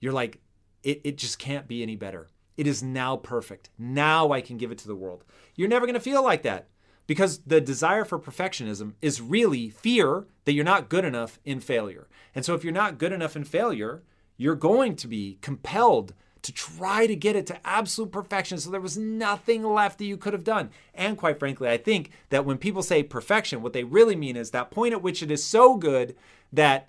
you're 0.00 0.14
like 0.14 0.40
it 0.82 1.00
it 1.04 1.18
just 1.18 1.38
can't 1.38 1.68
be 1.68 1.82
any 1.82 1.96
better. 1.96 2.28
It 2.56 2.66
is 2.66 2.82
now 2.82 3.16
perfect. 3.16 3.70
Now 3.78 4.32
I 4.32 4.40
can 4.40 4.58
give 4.58 4.70
it 4.70 4.78
to 4.78 4.88
the 4.88 4.96
world. 4.96 5.24
You're 5.54 5.68
never 5.68 5.86
going 5.86 5.94
to 5.94 6.00
feel 6.00 6.22
like 6.22 6.42
that 6.42 6.68
because 7.06 7.38
the 7.40 7.60
desire 7.60 8.04
for 8.04 8.18
perfectionism 8.18 8.94
is 9.00 9.20
really 9.20 9.70
fear 9.70 10.26
that 10.44 10.52
you're 10.52 10.64
not 10.64 10.88
good 10.88 11.04
enough 11.04 11.38
in 11.44 11.60
failure. 11.60 12.08
And 12.34 12.44
so 12.44 12.54
if 12.54 12.64
you're 12.64 12.72
not 12.72 12.98
good 12.98 13.12
enough 13.12 13.36
in 13.36 13.44
failure, 13.44 14.02
you're 14.36 14.54
going 14.54 14.96
to 14.96 15.08
be 15.08 15.38
compelled 15.40 16.14
to 16.42 16.52
try 16.52 17.06
to 17.06 17.14
get 17.14 17.36
it 17.36 17.46
to 17.46 17.66
absolute 17.66 18.10
perfection 18.10 18.58
so 18.58 18.70
there 18.70 18.80
was 18.80 18.98
nothing 18.98 19.62
left 19.62 19.98
that 19.98 20.06
you 20.06 20.16
could 20.16 20.32
have 20.32 20.44
done. 20.44 20.70
And 20.92 21.16
quite 21.16 21.38
frankly, 21.38 21.68
I 21.68 21.76
think 21.76 22.10
that 22.30 22.44
when 22.44 22.58
people 22.58 22.82
say 22.82 23.02
perfection, 23.02 23.62
what 23.62 23.72
they 23.72 23.84
really 23.84 24.16
mean 24.16 24.36
is 24.36 24.50
that 24.50 24.70
point 24.70 24.92
at 24.92 25.02
which 25.02 25.22
it 25.22 25.30
is 25.30 25.44
so 25.44 25.76
good 25.76 26.16
that 26.52 26.88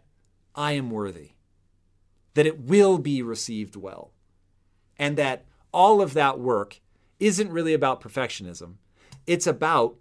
I 0.56 0.74
am 0.74 0.90
worthy, 0.90 1.32
that 2.34 2.48
it 2.48 2.60
will 2.60 2.98
be 2.98 3.22
received 3.22 3.76
well, 3.76 4.12
and 4.98 5.18
that 5.18 5.46
all 5.72 6.02
of 6.02 6.14
that 6.14 6.40
work 6.40 6.80
isn't 7.20 7.52
really 7.52 7.74
about 7.74 8.02
perfectionism. 8.02 8.76
It's 9.28 9.48
about 9.48 9.96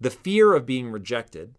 the 0.00 0.10
fear 0.10 0.54
of 0.54 0.66
being 0.66 0.90
rejected 0.90 1.56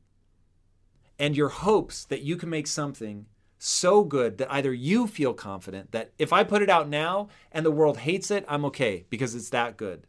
and 1.19 1.37
your 1.37 1.49
hopes 1.49 2.05
that 2.05 2.21
you 2.21 2.35
can 2.35 2.49
make 2.49 2.67
something 2.67 3.27
so 3.65 4.03
good 4.03 4.37
that 4.39 4.51
either 4.51 4.73
you 4.73 5.07
feel 5.07 5.33
confident 5.33 5.93
that 5.93 6.11
if 6.19 6.33
I 6.33 6.43
put 6.43 6.61
it 6.61 6.69
out 6.69 6.89
now 6.89 7.29
and 7.49 7.65
the 7.65 7.71
world 7.71 7.99
hates 7.99 8.29
it, 8.29 8.43
I'm 8.47 8.65
okay 8.65 9.05
because 9.09 9.35
it's 9.35 9.51
that 9.51 9.77
good. 9.77 10.05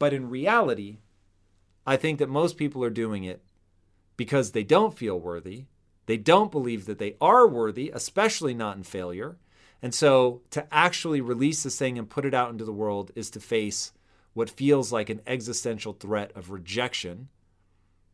But 0.00 0.12
in 0.12 0.28
reality, 0.28 0.98
I 1.86 1.96
think 1.96 2.18
that 2.18 2.28
most 2.28 2.56
people 2.56 2.82
are 2.82 2.90
doing 2.90 3.22
it 3.22 3.42
because 4.16 4.50
they 4.50 4.64
don't 4.64 4.98
feel 4.98 5.20
worthy. 5.20 5.66
They 6.06 6.16
don't 6.16 6.50
believe 6.50 6.86
that 6.86 6.98
they 6.98 7.14
are 7.20 7.46
worthy, 7.46 7.92
especially 7.94 8.54
not 8.54 8.76
in 8.76 8.82
failure. 8.82 9.36
And 9.80 9.94
so 9.94 10.42
to 10.50 10.66
actually 10.74 11.20
release 11.20 11.62
this 11.62 11.78
thing 11.78 11.96
and 11.96 12.10
put 12.10 12.24
it 12.24 12.34
out 12.34 12.50
into 12.50 12.64
the 12.64 12.72
world 12.72 13.12
is 13.14 13.30
to 13.30 13.40
face 13.40 13.92
what 14.32 14.50
feels 14.50 14.92
like 14.92 15.10
an 15.10 15.20
existential 15.28 15.92
threat 15.92 16.32
of 16.34 16.50
rejection 16.50 17.28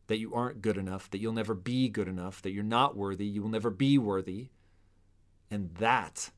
that 0.07 0.17
you 0.17 0.33
aren't 0.33 0.61
good 0.61 0.77
enough, 0.77 1.09
that 1.09 1.19
you'll 1.19 1.33
never 1.33 1.53
be 1.53 1.89
good 1.89 2.07
enough, 2.07 2.41
that 2.41 2.51
you're 2.51 2.63
not 2.63 2.97
worthy, 2.97 3.25
you 3.25 3.41
will 3.41 3.49
never 3.49 3.69
be 3.69 3.97
worthy. 3.97 4.49
And 5.49 5.73
that 5.75 6.31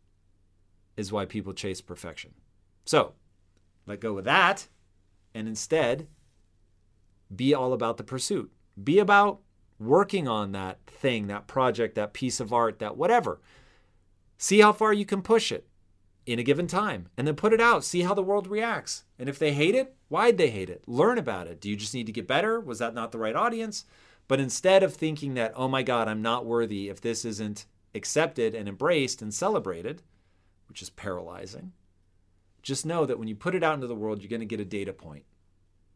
is 0.97 1.11
why 1.11 1.25
people 1.25 1.53
chase 1.53 1.81
perfection. 1.81 2.33
So 2.85 3.13
let 3.85 3.99
go 3.99 4.17
of 4.17 4.25
that 4.25 4.67
and 5.33 5.47
instead 5.47 6.07
be 7.35 7.53
all 7.53 7.73
about 7.73 7.97
the 7.97 8.03
pursuit. 8.03 8.51
Be 8.81 8.99
about 8.99 9.39
working 9.79 10.27
on 10.27 10.51
that 10.51 10.79
thing, 10.85 11.27
that 11.27 11.47
project, 11.47 11.95
that 11.95 12.13
piece 12.13 12.39
of 12.39 12.53
art, 12.53 12.79
that 12.79 12.97
whatever. 12.97 13.41
See 14.37 14.59
how 14.59 14.73
far 14.73 14.93
you 14.93 15.05
can 15.05 15.21
push 15.21 15.51
it 15.51 15.67
in 16.25 16.39
a 16.39 16.43
given 16.43 16.67
time 16.67 17.09
and 17.17 17.27
then 17.27 17.35
put 17.35 17.53
it 17.53 17.61
out. 17.61 17.83
See 17.83 18.01
how 18.01 18.13
the 18.13 18.23
world 18.23 18.47
reacts. 18.47 19.03
And 19.19 19.27
if 19.27 19.37
they 19.39 19.53
hate 19.53 19.75
it, 19.75 19.95
why'd 20.07 20.37
they 20.37 20.49
hate 20.49 20.69
it? 20.69 20.83
Learn 20.87 21.17
about 21.17 21.47
it. 21.47 21.59
Do 21.59 21.69
you 21.69 21.75
just 21.75 21.93
need 21.93 22.05
to 22.05 22.11
get 22.11 22.27
better? 22.27 22.59
Was 22.59 22.79
that 22.79 22.93
not 22.93 23.11
the 23.11 23.17
right 23.19 23.35
audience? 23.35 23.85
But 24.27 24.39
instead 24.39 24.83
of 24.83 24.93
thinking 24.93 25.33
that, 25.33 25.53
oh 25.55 25.67
my 25.67 25.83
God, 25.83 26.07
I'm 26.07 26.21
not 26.21 26.45
worthy 26.45 26.89
if 26.89 27.01
this 27.01 27.25
isn't 27.25 27.65
accepted 27.93 28.55
and 28.55 28.67
embraced 28.69 29.21
and 29.21 29.33
celebrated, 29.33 30.01
which 30.67 30.81
is 30.81 30.89
paralyzing, 30.89 31.73
just 32.61 32.85
know 32.85 33.05
that 33.05 33.19
when 33.19 33.27
you 33.27 33.35
put 33.35 33.55
it 33.55 33.63
out 33.63 33.75
into 33.75 33.87
the 33.87 33.95
world, 33.95 34.21
you're 34.21 34.29
going 34.29 34.39
to 34.39 34.45
get 34.45 34.61
a 34.61 34.65
data 34.65 34.93
point 34.93 35.25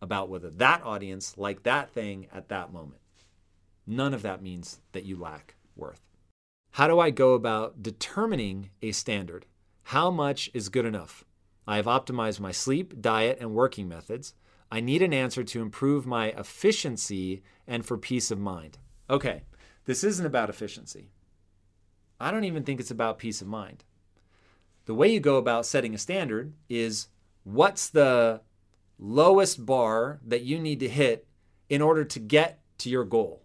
about 0.02 0.30
whether 0.30 0.50
that 0.50 0.84
audience 0.84 1.38
liked 1.38 1.64
that 1.64 1.90
thing 1.90 2.28
at 2.34 2.50
that 2.50 2.72
moment. 2.72 3.02
None 3.88 4.14
of 4.14 4.22
that 4.22 4.44
means 4.44 4.82
that 4.92 5.06
you 5.06 5.18
lack 5.18 5.56
worth. 5.76 6.02
How 6.72 6.88
do 6.88 7.00
I 7.00 7.10
go 7.10 7.34
about 7.34 7.82
determining 7.82 8.70
a 8.82 8.92
standard? 8.92 9.46
How 9.92 10.12
much 10.12 10.52
is 10.54 10.68
good 10.68 10.84
enough? 10.84 11.24
I 11.66 11.78
have 11.78 11.86
optimized 11.86 12.42
my 12.42 12.52
sleep, 12.52 13.00
diet, 13.00 13.38
and 13.40 13.56
working 13.56 13.88
methods. 13.88 14.34
I 14.70 14.82
need 14.82 15.02
an 15.02 15.14
answer 15.14 15.46
to 15.46 15.62
improve 15.62 16.06
my 16.06 16.28
efficiency 16.32 17.42
and 17.66 17.86
for 17.86 17.98
peace 17.98 18.30
of 18.30 18.38
mind. 18.38 18.80
Okay, 19.10 19.44
this 19.86 20.04
isn't 20.04 20.26
about 20.26 20.50
efficiency. 20.50 21.12
I 22.20 22.32
don't 22.32 22.44
even 22.44 22.64
think 22.64 22.82
it's 22.82 22.92
about 22.92 23.18
peace 23.18 23.42
of 23.42 23.48
mind. 23.48 23.86
The 24.88 24.94
way 24.94 25.08
you 25.08 25.22
go 25.22 25.38
about 25.38 25.66
setting 25.66 25.96
a 25.96 25.98
standard 25.98 26.52
is 26.68 27.08
what's 27.46 27.88
the 27.88 28.42
lowest 29.00 29.66
bar 29.66 30.20
that 30.28 30.44
you 30.44 30.60
need 30.60 30.82
to 30.82 30.90
hit 30.90 31.26
in 31.70 31.82
order 31.82 32.04
to 32.04 32.20
get 32.20 32.60
to 32.80 32.90
your 32.90 33.06
goal? 33.06 33.42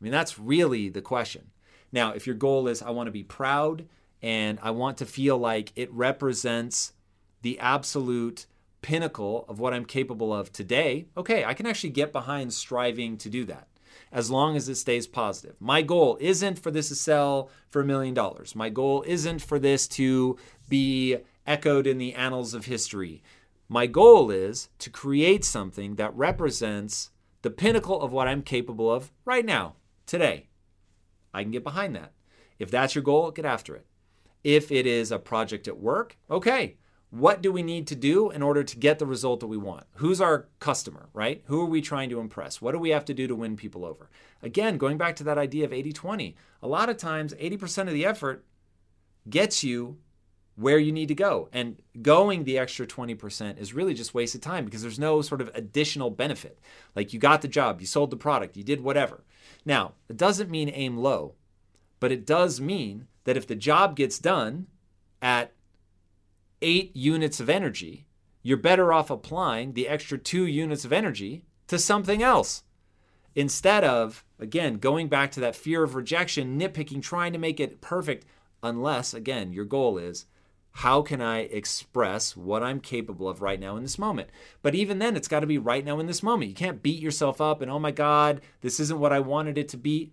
I 0.00 0.04
mean, 0.04 0.12
that's 0.12 0.38
really 0.38 0.88
the 0.88 1.02
question. 1.02 1.50
Now, 1.90 2.12
if 2.12 2.28
your 2.28 2.36
goal 2.36 2.68
is, 2.68 2.80
I 2.80 2.90
want 2.90 3.08
to 3.08 3.12
be 3.12 3.24
proud 3.24 3.88
and 4.24 4.58
I 4.62 4.70
want 4.70 4.96
to 4.98 5.04
feel 5.04 5.36
like 5.36 5.70
it 5.76 5.92
represents 5.92 6.94
the 7.42 7.60
absolute 7.60 8.46
pinnacle 8.80 9.44
of 9.50 9.60
what 9.60 9.74
I'm 9.74 9.84
capable 9.84 10.32
of 10.32 10.50
today, 10.50 11.08
okay, 11.14 11.44
I 11.44 11.52
can 11.52 11.66
actually 11.66 11.90
get 11.90 12.10
behind 12.10 12.54
striving 12.54 13.18
to 13.18 13.28
do 13.28 13.44
that 13.44 13.68
as 14.10 14.30
long 14.30 14.56
as 14.56 14.66
it 14.66 14.76
stays 14.76 15.06
positive. 15.06 15.56
My 15.60 15.82
goal 15.82 16.16
isn't 16.22 16.58
for 16.58 16.70
this 16.70 16.88
to 16.88 16.94
sell 16.94 17.50
for 17.68 17.82
a 17.82 17.84
million 17.84 18.14
dollars. 18.14 18.56
My 18.56 18.70
goal 18.70 19.04
isn't 19.06 19.42
for 19.42 19.58
this 19.58 19.86
to 19.88 20.38
be 20.70 21.18
echoed 21.46 21.86
in 21.86 21.98
the 21.98 22.14
annals 22.14 22.54
of 22.54 22.64
history. 22.64 23.22
My 23.68 23.86
goal 23.86 24.30
is 24.30 24.70
to 24.78 24.88
create 24.88 25.44
something 25.44 25.96
that 25.96 26.16
represents 26.16 27.10
the 27.42 27.50
pinnacle 27.50 28.00
of 28.00 28.10
what 28.10 28.28
I'm 28.28 28.40
capable 28.40 28.90
of 28.90 29.12
right 29.26 29.44
now, 29.44 29.74
today. 30.06 30.48
I 31.34 31.42
can 31.42 31.52
get 31.52 31.62
behind 31.62 31.94
that. 31.96 32.12
If 32.58 32.70
that's 32.70 32.94
your 32.94 33.04
goal, 33.04 33.30
get 33.30 33.44
after 33.44 33.76
it. 33.76 33.84
If 34.44 34.70
it 34.70 34.86
is 34.86 35.10
a 35.10 35.18
project 35.18 35.66
at 35.66 35.78
work, 35.78 36.16
okay, 36.30 36.76
what 37.10 37.42
do 37.42 37.52
we 37.52 37.62
need 37.62 37.86
to 37.86 37.94
do 37.94 38.30
in 38.30 38.42
order 38.42 38.64
to 38.64 38.76
get 38.76 38.98
the 38.98 39.06
result 39.06 39.40
that 39.40 39.46
we 39.46 39.56
want? 39.56 39.84
Who's 39.94 40.20
our 40.20 40.48
customer, 40.58 41.08
right? 41.12 41.42
Who 41.46 41.60
are 41.60 41.66
we 41.66 41.80
trying 41.80 42.10
to 42.10 42.20
impress? 42.20 42.60
What 42.60 42.72
do 42.72 42.78
we 42.78 42.90
have 42.90 43.04
to 43.04 43.14
do 43.14 43.28
to 43.28 43.36
win 43.36 43.56
people 43.56 43.84
over? 43.84 44.10
Again, 44.42 44.78
going 44.78 44.98
back 44.98 45.16
to 45.16 45.24
that 45.24 45.38
idea 45.38 45.64
of 45.64 45.72
80 45.72 45.92
20, 45.92 46.36
a 46.60 46.68
lot 46.68 46.88
of 46.88 46.96
times 46.96 47.32
80% 47.34 47.82
of 47.82 47.94
the 47.94 48.04
effort 48.04 48.44
gets 49.30 49.64
you 49.64 49.98
where 50.56 50.78
you 50.78 50.92
need 50.92 51.08
to 51.08 51.14
go. 51.14 51.48
And 51.52 51.80
going 52.02 52.44
the 52.44 52.58
extra 52.58 52.86
20% 52.86 53.58
is 53.58 53.74
really 53.74 53.94
just 53.94 54.14
wasted 54.14 54.42
time 54.42 54.64
because 54.64 54.82
there's 54.82 54.98
no 54.98 55.22
sort 55.22 55.40
of 55.40 55.50
additional 55.54 56.10
benefit. 56.10 56.58
Like 56.94 57.12
you 57.12 57.18
got 57.18 57.42
the 57.42 57.48
job, 57.48 57.80
you 57.80 57.86
sold 57.86 58.10
the 58.10 58.16
product, 58.16 58.56
you 58.56 58.64
did 58.64 58.80
whatever. 58.80 59.24
Now, 59.64 59.92
it 60.08 60.16
doesn't 60.16 60.50
mean 60.50 60.68
aim 60.68 60.96
low, 60.96 61.34
but 62.00 62.12
it 62.12 62.26
does 62.26 62.60
mean 62.60 63.06
that 63.24 63.36
if 63.36 63.46
the 63.46 63.54
job 63.54 63.96
gets 63.96 64.18
done 64.18 64.66
at 65.22 65.52
eight 66.62 66.94
units 66.94 67.40
of 67.40 67.48
energy, 67.48 68.06
you're 68.42 68.56
better 68.56 68.92
off 68.92 69.10
applying 69.10 69.72
the 69.72 69.88
extra 69.88 70.18
two 70.18 70.46
units 70.46 70.84
of 70.84 70.92
energy 70.92 71.44
to 71.66 71.78
something 71.78 72.22
else. 72.22 72.62
Instead 73.34 73.82
of, 73.82 74.24
again, 74.38 74.76
going 74.78 75.08
back 75.08 75.32
to 75.32 75.40
that 75.40 75.56
fear 75.56 75.82
of 75.82 75.94
rejection, 75.94 76.58
nitpicking, 76.58 77.02
trying 77.02 77.32
to 77.32 77.38
make 77.38 77.58
it 77.58 77.80
perfect, 77.80 78.26
unless, 78.62 79.12
again, 79.12 79.52
your 79.52 79.64
goal 79.64 79.98
is 79.98 80.26
how 80.78 81.02
can 81.02 81.20
I 81.20 81.40
express 81.40 82.36
what 82.36 82.62
I'm 82.62 82.80
capable 82.80 83.28
of 83.28 83.40
right 83.40 83.60
now 83.60 83.76
in 83.76 83.82
this 83.82 83.98
moment? 83.98 84.28
But 84.60 84.74
even 84.74 84.98
then, 84.98 85.16
it's 85.16 85.28
got 85.28 85.40
to 85.40 85.46
be 85.46 85.58
right 85.58 85.84
now 85.84 86.00
in 86.00 86.06
this 86.06 86.22
moment. 86.22 86.48
You 86.48 86.54
can't 86.54 86.82
beat 86.82 87.00
yourself 87.00 87.40
up 87.40 87.62
and, 87.62 87.70
oh 87.70 87.78
my 87.78 87.92
God, 87.92 88.40
this 88.60 88.80
isn't 88.80 88.98
what 88.98 89.12
I 89.12 89.20
wanted 89.20 89.56
it 89.56 89.68
to 89.68 89.76
be. 89.76 90.12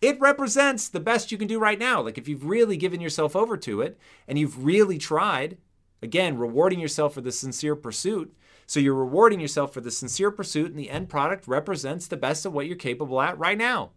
It 0.00 0.18
represents 0.20 0.88
the 0.88 1.00
best 1.00 1.30
you 1.30 1.38
can 1.38 1.48
do 1.48 1.58
right 1.58 1.78
now. 1.78 2.00
Like 2.00 2.16
if 2.16 2.26
you've 2.26 2.44
really 2.44 2.76
given 2.76 3.00
yourself 3.00 3.36
over 3.36 3.56
to 3.58 3.82
it 3.82 3.98
and 4.26 4.38
you've 4.38 4.64
really 4.64 4.96
tried, 4.96 5.58
again, 6.02 6.38
rewarding 6.38 6.80
yourself 6.80 7.14
for 7.14 7.20
the 7.20 7.32
sincere 7.32 7.76
pursuit. 7.76 8.34
So 8.66 8.80
you're 8.80 8.94
rewarding 8.94 9.40
yourself 9.40 9.74
for 9.74 9.80
the 9.80 9.90
sincere 9.90 10.30
pursuit, 10.30 10.70
and 10.70 10.78
the 10.78 10.90
end 10.90 11.08
product 11.08 11.48
represents 11.48 12.06
the 12.06 12.16
best 12.16 12.46
of 12.46 12.52
what 12.52 12.66
you're 12.66 12.76
capable 12.76 13.20
at 13.20 13.36
right 13.36 13.58
now. 13.58 13.90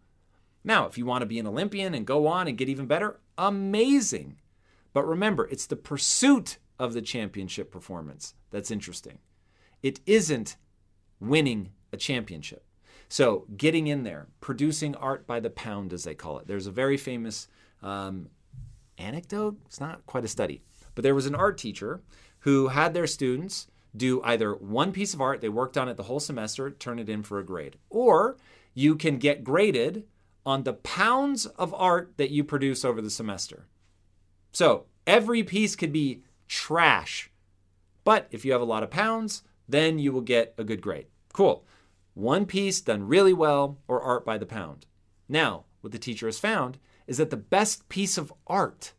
Now, 0.63 0.87
if 0.87 0.97
you 0.97 1.05
want 1.05 1.21
to 1.21 1.27
be 1.27 1.37
an 1.37 1.45
Olympian 1.45 1.93
and 1.93 2.07
go 2.07 2.25
on 2.25 2.47
and 2.47 2.57
get 2.57 2.69
even 2.69 2.87
better, 2.87 3.19
amazing. 3.37 4.37
But 4.91 5.07
remember, 5.07 5.45
it's 5.45 5.67
the 5.67 5.75
pursuit 5.75 6.57
of 6.79 6.93
the 6.93 7.03
championship 7.03 7.71
performance 7.71 8.33
that's 8.49 8.71
interesting. 8.71 9.19
It 9.83 9.99
isn't 10.07 10.55
winning 11.19 11.69
a 11.91 11.97
championship. 11.97 12.65
So, 13.13 13.45
getting 13.55 13.85
in 13.85 14.01
there, 14.01 14.25
producing 14.41 14.95
art 14.95 15.27
by 15.27 15.39
the 15.39 15.51
pound, 15.51 15.93
as 15.93 16.03
they 16.03 16.15
call 16.15 16.39
it. 16.39 16.47
There's 16.47 16.65
a 16.65 16.71
very 16.71 16.97
famous 16.97 17.47
um, 17.83 18.29
anecdote. 18.97 19.59
It's 19.67 19.79
not 19.79 20.03
quite 20.07 20.25
a 20.25 20.27
study, 20.27 20.63
but 20.95 21.03
there 21.03 21.13
was 21.13 21.27
an 21.27 21.35
art 21.35 21.59
teacher 21.59 22.01
who 22.39 22.69
had 22.69 22.95
their 22.95 23.05
students 23.05 23.67
do 23.95 24.19
either 24.23 24.55
one 24.55 24.91
piece 24.91 25.13
of 25.13 25.21
art, 25.21 25.41
they 25.41 25.49
worked 25.49 25.77
on 25.77 25.87
it 25.87 25.95
the 25.95 26.01
whole 26.01 26.19
semester, 26.19 26.71
turn 26.71 26.97
it 26.97 27.07
in 27.07 27.21
for 27.21 27.37
a 27.37 27.45
grade, 27.45 27.77
or 27.91 28.35
you 28.73 28.95
can 28.95 29.19
get 29.19 29.43
graded 29.43 30.05
on 30.43 30.63
the 30.63 30.73
pounds 30.73 31.45
of 31.45 31.71
art 31.75 32.13
that 32.17 32.31
you 32.31 32.43
produce 32.43 32.83
over 32.83 32.99
the 32.99 33.11
semester. 33.11 33.67
So, 34.53 34.85
every 35.05 35.43
piece 35.43 35.75
could 35.75 35.93
be 35.93 36.23
trash, 36.47 37.29
but 38.03 38.25
if 38.31 38.43
you 38.43 38.53
have 38.53 38.61
a 38.61 38.65
lot 38.65 38.81
of 38.81 38.89
pounds, 38.89 39.43
then 39.69 39.99
you 39.99 40.11
will 40.11 40.21
get 40.21 40.55
a 40.57 40.63
good 40.63 40.81
grade. 40.81 41.05
Cool. 41.31 41.63
One 42.13 42.45
piece 42.45 42.81
done 42.81 43.07
really 43.07 43.33
well 43.33 43.79
or 43.87 44.01
art 44.01 44.25
by 44.25 44.37
the 44.37 44.45
pound. 44.45 44.85
Now, 45.27 45.65
what 45.81 45.91
the 45.91 45.99
teacher 45.99 46.27
has 46.27 46.39
found 46.39 46.77
is 47.07 47.17
that 47.17 47.29
the 47.29 47.37
best 47.37 47.89
piece 47.89 48.17
of 48.17 48.31
art, 48.47 48.93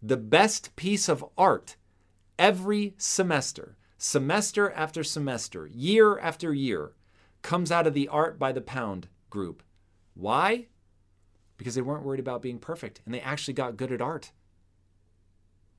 the 0.00 0.16
best 0.16 0.74
piece 0.76 1.08
of 1.08 1.24
art 1.36 1.76
every 2.38 2.94
semester, 2.98 3.76
semester 3.98 4.70
after 4.72 5.04
semester, 5.04 5.66
year 5.66 6.18
after 6.18 6.54
year, 6.54 6.92
comes 7.42 7.72
out 7.72 7.86
of 7.86 7.94
the 7.94 8.08
art 8.08 8.38
by 8.38 8.52
the 8.52 8.60
pound 8.60 9.08
group. 9.28 9.62
Why? 10.14 10.66
Because 11.56 11.74
they 11.74 11.82
weren't 11.82 12.04
worried 12.04 12.20
about 12.20 12.42
being 12.42 12.58
perfect 12.58 13.00
and 13.04 13.14
they 13.14 13.20
actually 13.20 13.54
got 13.54 13.76
good 13.76 13.92
at 13.92 14.00
art. 14.00 14.32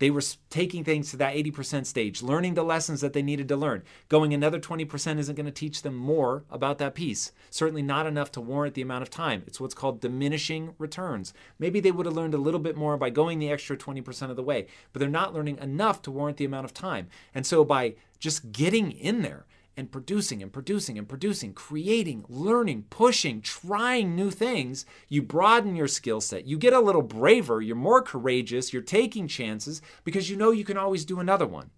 They 0.04 0.12
were 0.12 0.22
taking 0.50 0.84
things 0.84 1.12
to 1.12 1.18
that 1.18 1.34
80% 1.34 1.86
stage, 1.86 2.22
learning 2.22 2.56
the 2.56 2.64
lessons 2.64 3.00
that 3.00 3.14
they 3.14 3.22
needed 3.22 3.48
to 3.48 3.56
learn. 3.56 3.84
Going 4.10 4.34
another 4.34 4.60
20% 4.60 5.18
isn't 5.18 5.36
going 5.36 5.46
to 5.46 5.50
teach 5.50 5.82
them 5.82 5.96
more 5.96 6.44
about 6.52 6.78
that 6.80 6.94
piece. 6.94 7.32
Certainly 7.50 7.84
not 7.84 8.06
enough 8.06 8.30
to 8.34 8.42
warrant 8.42 8.74
the 8.74 8.82
amount 8.82 9.04
of 9.04 9.10
time. 9.10 9.44
It's 9.48 9.62
what's 9.62 9.74
called 9.74 10.02
diminishing 10.02 10.76
returns. 10.78 11.34
Maybe 11.58 11.80
they 11.80 11.94
would 11.94 12.06
have 12.06 12.16
learned 12.16 12.34
a 12.34 12.38
little 12.38 12.60
bit 12.60 12.76
more 12.76 12.98
by 12.98 13.12
going 13.12 13.40
the 13.40 13.50
extra 13.50 13.78
20% 13.78 14.30
of 14.30 14.36
the 14.36 14.44
way, 14.44 14.68
but 14.92 15.00
they're 15.00 15.08
not 15.08 15.34
learning 15.34 15.58
enough 15.60 16.02
to 16.02 16.12
warrant 16.12 16.36
the 16.36 16.44
amount 16.44 16.66
of 16.66 16.74
time. 16.74 17.08
And 17.34 17.46
so 17.46 17.64
by 17.64 17.96
just 18.20 18.52
getting 18.52 18.92
in 18.92 19.22
there, 19.22 19.46
and 19.76 19.92
producing 19.92 20.44
and 20.44 20.52
producing 20.52 20.98
and 20.98 21.08
producing, 21.08 21.54
creating, 21.54 22.26
learning, 22.30 22.86
pushing, 22.90 23.42
trying 23.42 24.16
new 24.16 24.30
things, 24.30 24.86
you 25.10 25.22
broaden 25.22 25.76
your 25.76 25.88
skill 25.88 26.22
set. 26.22 26.46
You 26.46 26.58
get 26.58 26.74
a 26.74 26.80
little 26.80 27.02
braver, 27.02 27.62
you're 27.62 27.76
more 27.76 28.02
courageous, 28.02 28.72
you're 28.72 28.82
taking 28.82 29.28
chances 29.28 29.82
because 30.04 30.30
you 30.30 30.38
know 30.38 30.52
you 30.52 30.64
can 30.64 30.78
always 30.78 31.06
do 31.06 31.20
another 31.20 31.48
one. 31.48 31.72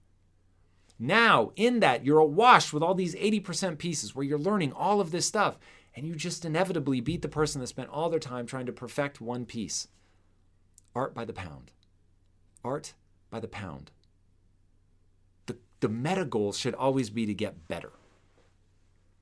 Now, 0.98 1.52
in 1.56 1.80
that, 1.82 2.06
you're 2.06 2.20
awash 2.20 2.72
with 2.72 2.82
all 2.82 2.96
these 2.96 3.16
80% 3.16 3.78
pieces 3.78 4.16
where 4.16 4.26
you're 4.26 4.40
learning 4.40 4.72
all 4.72 5.02
of 5.02 5.12
this 5.12 5.26
stuff, 5.26 5.58
and 5.94 6.08
you 6.08 6.16
just 6.16 6.46
inevitably 6.46 7.02
beat 7.02 7.22
the 7.22 7.28
person 7.28 7.62
that 7.62 7.68
spent 7.68 7.90
all 7.90 8.10
their 8.10 8.20
time 8.20 8.46
trying 8.46 8.66
to 8.66 8.72
perfect 8.72 9.20
one 9.20 9.46
piece. 9.46 9.88
Art 10.94 11.14
by 11.14 11.26
the 11.26 11.34
pound. 11.34 11.72
Art 12.64 12.94
by 13.30 13.40
the 13.40 13.48
pound. 13.48 13.92
The, 15.86 15.92
meta 15.92 16.26
goal 16.26 16.52
should 16.52 16.74
always 16.74 17.12
be 17.12 17.28
to 17.28 17.34
get 17.36 17.68
better. 17.68 17.92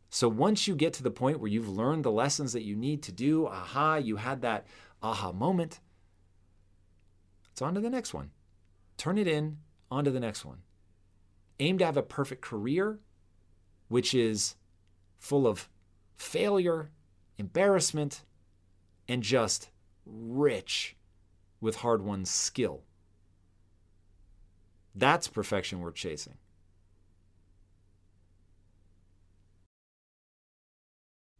So 0.10 0.30
once 0.30 0.65
you 0.65 0.78
get 0.78 0.93
to 0.93 1.04
the 1.04 1.12
point 1.12 1.41
where 1.41 1.49
you've 1.49 1.67
learned 1.67 2.06
the 2.06 2.12
lessons 2.12 2.54
that 2.54 2.63
you 2.63 2.73
need 2.73 3.04
to 3.04 3.12
do, 3.12 3.47
aha, 3.47 3.95
you 3.95 4.15
had 4.15 4.41
that 4.43 4.65
aha 5.02 5.34
moment, 5.34 5.82
it's 7.52 7.62
on 7.62 7.73
to 7.73 7.82
the 7.82 7.89
next 7.89 8.13
one. 8.13 8.32
Turn 8.95 9.17
it 9.17 9.28
in, 9.28 9.58
on 9.91 10.06
to 10.06 10.12
the 10.12 10.21
next 10.21 10.45
one. 10.45 10.60
Aim 11.60 11.78
to 11.80 11.86
have 11.86 11.97
a 11.97 12.02
perfect 12.02 12.41
career, 12.41 12.99
which 13.89 14.13
is 14.13 14.56
full 15.19 15.45
of 15.45 15.67
failure, 16.15 16.91
embarrassment, 17.38 18.23
and 19.10 19.21
just 19.21 19.69
rich 20.06 20.95
with 21.60 21.76
hard 21.78 22.04
won 22.04 22.23
skill. 22.23 22.84
That's 24.95 25.28
perfection 25.28 25.82
worth 25.82 25.95
chasing. 25.95 26.38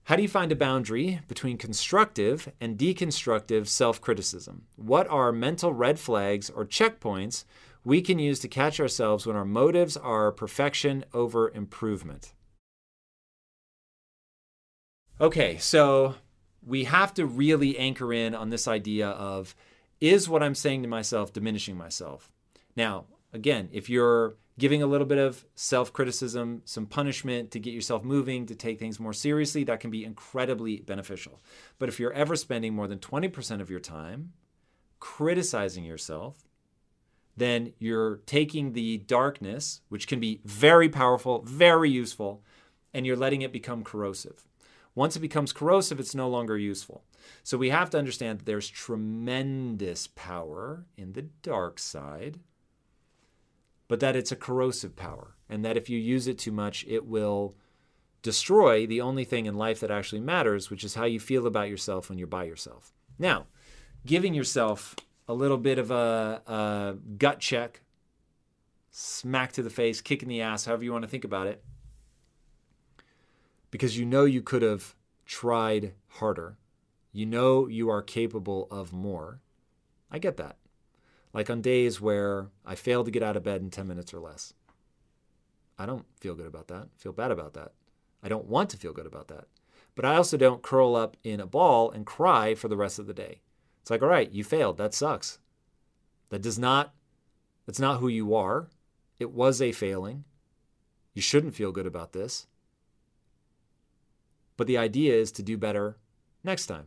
How 0.06 0.18
do 0.18 0.22
you 0.22 0.28
find 0.28 0.52
a 0.52 0.56
boundary 0.56 1.22
between 1.30 1.58
constructive 1.58 2.52
and 2.60 2.78
deconstructive 2.78 3.68
self 3.68 4.02
criticism? 4.02 4.66
What 4.76 5.08
are 5.08 5.32
mental 5.32 5.74
red 5.74 5.98
flags 5.98 6.50
or 6.50 6.66
checkpoints 6.66 7.46
we 7.86 8.02
can 8.02 8.20
use 8.20 8.40
to 8.40 8.50
catch 8.50 8.80
ourselves 8.82 9.26
when 9.26 9.38
our 9.38 9.46
motives 9.46 9.96
are 9.96 10.32
perfection 10.32 11.06
over 11.14 11.50
improvement? 11.50 12.34
Okay, 15.22 15.58
so 15.58 16.16
we 16.66 16.84
have 16.84 17.14
to 17.14 17.26
really 17.26 17.78
anchor 17.78 18.12
in 18.12 18.36
on 18.36 18.50
this 18.50 18.68
idea 18.68 19.08
of 19.08 19.56
is 20.02 20.28
what 20.28 20.44
I'm 20.44 20.56
saying 20.56 20.82
to 20.82 20.90
myself 20.90 21.32
diminishing 21.32 21.78
myself? 21.78 22.30
Now, 22.76 23.06
again, 23.32 23.70
if 23.72 23.90
you're 23.90 24.36
giving 24.58 24.84
a 24.84 24.88
little 24.88 25.08
bit 25.08 25.18
of 25.18 25.46
self 25.56 25.92
criticism, 25.92 26.62
some 26.66 26.86
punishment 26.86 27.52
to 27.52 27.60
get 27.60 27.74
yourself 27.74 28.04
moving, 28.04 28.46
to 28.46 28.56
take 28.56 28.80
things 28.80 29.00
more 29.00 29.14
seriously, 29.14 29.64
that 29.64 29.80
can 29.80 29.90
be 29.90 30.06
incredibly 30.06 30.78
beneficial. 30.78 31.42
But 31.80 31.90
if 31.90 32.00
you're 32.00 32.14
ever 32.14 32.36
spending 32.36 32.74
more 32.74 32.88
than 32.88 33.00
20% 33.00 33.62
of 33.62 33.70
your 33.70 33.80
time 33.80 34.34
criticizing 35.00 35.84
yourself, 35.84 36.48
then 37.36 37.74
you're 37.80 38.18
taking 38.26 38.74
the 38.74 39.00
darkness, 39.00 39.82
which 39.90 40.08
can 40.08 40.20
be 40.20 40.40
very 40.46 40.88
powerful, 40.88 41.42
very 41.42 41.90
useful, 41.90 42.44
and 42.94 43.06
you're 43.06 43.18
letting 43.18 43.42
it 43.42 43.52
become 43.52 43.84
corrosive. 43.84 44.48
Once 44.96 45.16
it 45.16 45.22
becomes 45.22 45.52
corrosive, 45.52 46.00
it's 46.00 46.14
no 46.14 46.30
longer 46.30 46.58
useful. 46.58 47.04
So 47.42 47.58
we 47.58 47.72
have 47.72 47.90
to 47.90 47.98
understand 47.98 48.40
that 48.40 48.46
there's 48.46 48.70
tremendous 48.70 50.08
power 50.08 50.86
in 50.96 51.14
the 51.14 51.24
dark 51.24 51.80
side 51.80 52.40
but 53.88 54.00
that 54.00 54.16
it's 54.16 54.32
a 54.32 54.36
corrosive 54.36 54.96
power, 54.96 55.36
and 55.50 55.64
that 55.64 55.78
if 55.78 55.90
you 55.90 56.00
use 56.00 56.28
it 56.28 56.38
too 56.38 56.52
much, 56.52 56.86
it 56.88 57.06
will 57.06 57.56
destroy 58.22 58.88
the 58.88 59.02
only 59.02 59.26
thing 59.26 59.46
in 59.46 59.56
life 59.56 59.80
that 59.82 59.92
actually 59.92 60.22
matters, 60.22 60.70
which 60.70 60.84
is 60.84 60.96
how 60.96 61.04
you 61.04 61.20
feel 61.20 61.46
about 61.46 61.70
yourself 61.70 62.10
when 62.10 62.18
you're 62.18 62.28
by 62.28 62.46
yourself. 62.46 62.94
Now, 63.20 63.48
giving 64.06 64.34
yourself 64.34 64.96
a 65.28 65.34
little 65.34 65.58
bit 65.58 65.78
of 65.78 65.92
a, 65.92 66.42
a 66.48 66.96
gut 67.18 67.40
check, 67.40 67.82
smack 68.92 69.52
to 69.54 69.64
the 69.64 69.70
face, 69.70 70.02
kick 70.02 70.24
in 70.24 70.30
the 70.30 70.42
ass, 70.42 70.66
however 70.66 70.84
you 70.84 70.92
want 70.92 71.04
to 71.04 71.10
think 71.10 71.26
about 71.26 71.48
it, 71.48 71.64
because 73.72 73.98
you 73.98 74.06
know 74.06 74.24
you 74.24 74.42
could 74.42 74.62
have 74.62 74.96
tried 75.26 75.94
harder. 76.08 76.58
You 77.12 77.26
know 77.26 77.68
you 77.68 77.90
are 77.90 78.02
capable 78.02 78.68
of 78.72 78.94
more. 78.94 79.42
I 80.10 80.20
get 80.20 80.38
that 80.38 80.58
like 81.34 81.50
on 81.50 81.62
days 81.62 82.00
where 82.00 82.48
I 82.66 82.76
fail 82.76 83.04
to 83.04 83.12
get 83.12 83.24
out 83.24 83.36
of 83.36 83.44
bed 83.44 83.62
in 83.62 83.72
10 83.72 83.88
minutes 83.88 84.14
or 84.14 84.20
less. 84.20 84.54
I 85.78 85.86
don't 85.86 86.06
feel 86.20 86.36
good 86.36 86.48
about 86.48 86.68
that. 86.68 86.90
Feel 86.98 87.14
bad 87.14 87.32
about 87.32 87.54
that. 87.56 87.72
I 88.22 88.30
don't 88.30 88.46
want 88.46 88.70
to 88.70 88.78
feel 88.78 88.94
good 88.94 89.08
about 89.08 89.28
that. 89.30 89.46
But 89.96 90.06
I 90.06 90.16
also 90.16 90.38
don't 90.38 90.62
curl 90.62 90.96
up 90.96 91.18
in 91.24 91.40
a 91.40 91.48
ball 91.48 91.92
and 91.92 92.06
cry 92.06 92.56
for 92.56 92.68
the 92.68 92.78
rest 92.78 93.00
of 93.00 93.08
the 93.08 93.14
day. 93.14 93.42
It's 93.82 93.92
like, 93.92 94.02
all 94.02 94.08
right, 94.08 94.32
you 94.32 94.44
failed. 94.44 94.78
That 94.78 94.94
sucks. 94.94 95.40
That 96.30 96.42
does 96.42 96.58
not, 96.58 96.94
that's 97.66 97.80
not 97.80 98.00
who 98.00 98.08
you 98.08 98.34
are. 98.36 98.68
It 99.20 99.32
was 99.32 99.62
a 99.62 99.72
failing. 99.72 100.24
You 101.14 101.22
shouldn't 101.22 101.56
feel 101.56 101.72
good 101.72 101.86
about 101.86 102.14
this. 102.14 102.48
But 104.56 104.68
the 104.68 104.78
idea 104.78 105.16
is 105.16 105.32
to 105.34 105.44
do 105.44 105.58
better 105.58 105.98
next 106.44 106.68
time 106.68 106.86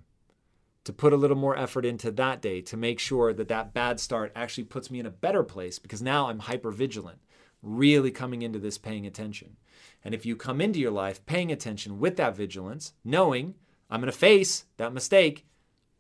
to 0.87 0.92
put 0.92 1.12
a 1.12 1.16
little 1.16 1.37
more 1.37 1.59
effort 1.59 1.85
into 1.85 2.12
that 2.12 2.40
day 2.40 2.61
to 2.61 2.77
make 2.77 3.01
sure 3.01 3.33
that 3.33 3.49
that 3.49 3.75
bad 3.75 3.99
start 3.99 4.31
actually 4.37 4.62
puts 4.62 4.88
me 4.88 5.01
in 5.01 5.07
a 5.07 5.11
better 5.11 5.42
place 5.42 5.81
because 5.81 6.01
now 6.01 6.29
I'm 6.29 6.38
hyper 6.38 6.70
vigilant, 6.70 7.18
really 7.61 8.12
coming 8.12 8.42
into 8.42 8.61
this 8.61 8.79
paying 8.79 9.05
attention. 9.05 9.57
And 10.05 10.14
if 10.14 10.25
you 10.25 10.37
come 10.37 10.61
into 10.61 10.79
your 10.79 10.92
life 10.92 11.27
paying 11.27 11.51
attention 11.51 11.99
with 11.99 12.16
that 12.18 12.37
vigilance, 12.37 12.92
knowing 13.05 13.57
I'm 13.90 14.01
going 14.01 14.12
to 14.12 14.16
face 14.16 14.64
that 14.77 14.94
mistake, 14.94 15.44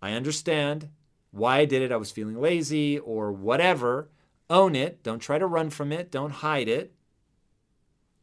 I 0.00 0.12
understand 0.12 0.88
why 1.32 1.58
I 1.58 1.64
did 1.64 1.82
it. 1.82 1.90
I 1.90 1.96
was 1.96 2.12
feeling 2.12 2.40
lazy 2.40 2.96
or 3.00 3.32
whatever. 3.32 4.08
Own 4.48 4.76
it. 4.76 5.02
Don't 5.02 5.18
try 5.18 5.36
to 5.36 5.46
run 5.46 5.70
from 5.70 5.90
it. 5.90 6.12
Don't 6.12 6.30
hide 6.30 6.68
it. 6.68 6.92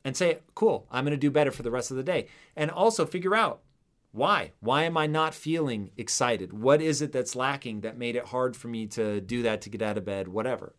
And 0.06 0.16
say, 0.16 0.40
cool, 0.56 0.88
I'm 0.90 1.04
going 1.04 1.12
to 1.12 1.18
do 1.18 1.30
better 1.30 1.52
for 1.52 1.64
the 1.64 1.72
rest 1.72 1.92
of 1.92 1.98
the 1.98 2.04
day. 2.04 2.28
And 2.56 2.72
also 2.72 3.06
figure 3.06 3.36
out 3.36 3.64
why? 4.14 4.52
Why 4.60 4.84
am 4.84 4.96
I 4.96 5.08
not 5.08 5.34
feeling 5.34 5.90
excited? 5.98 6.54
What 6.54 6.84
is 6.84 7.02
it 7.02 7.12
that's 7.12 7.36
lacking 7.36 7.82
that 7.82 7.98
made 7.98 8.16
it 8.16 8.28
hard 8.28 8.56
for 8.56 8.68
me 8.68 8.86
to 8.88 9.20
do 9.20 9.42
that, 9.42 9.62
to 9.64 9.72
get 9.72 9.82
out 9.82 9.98
of 9.98 10.06
bed, 10.06 10.28
whatever? 10.28 10.76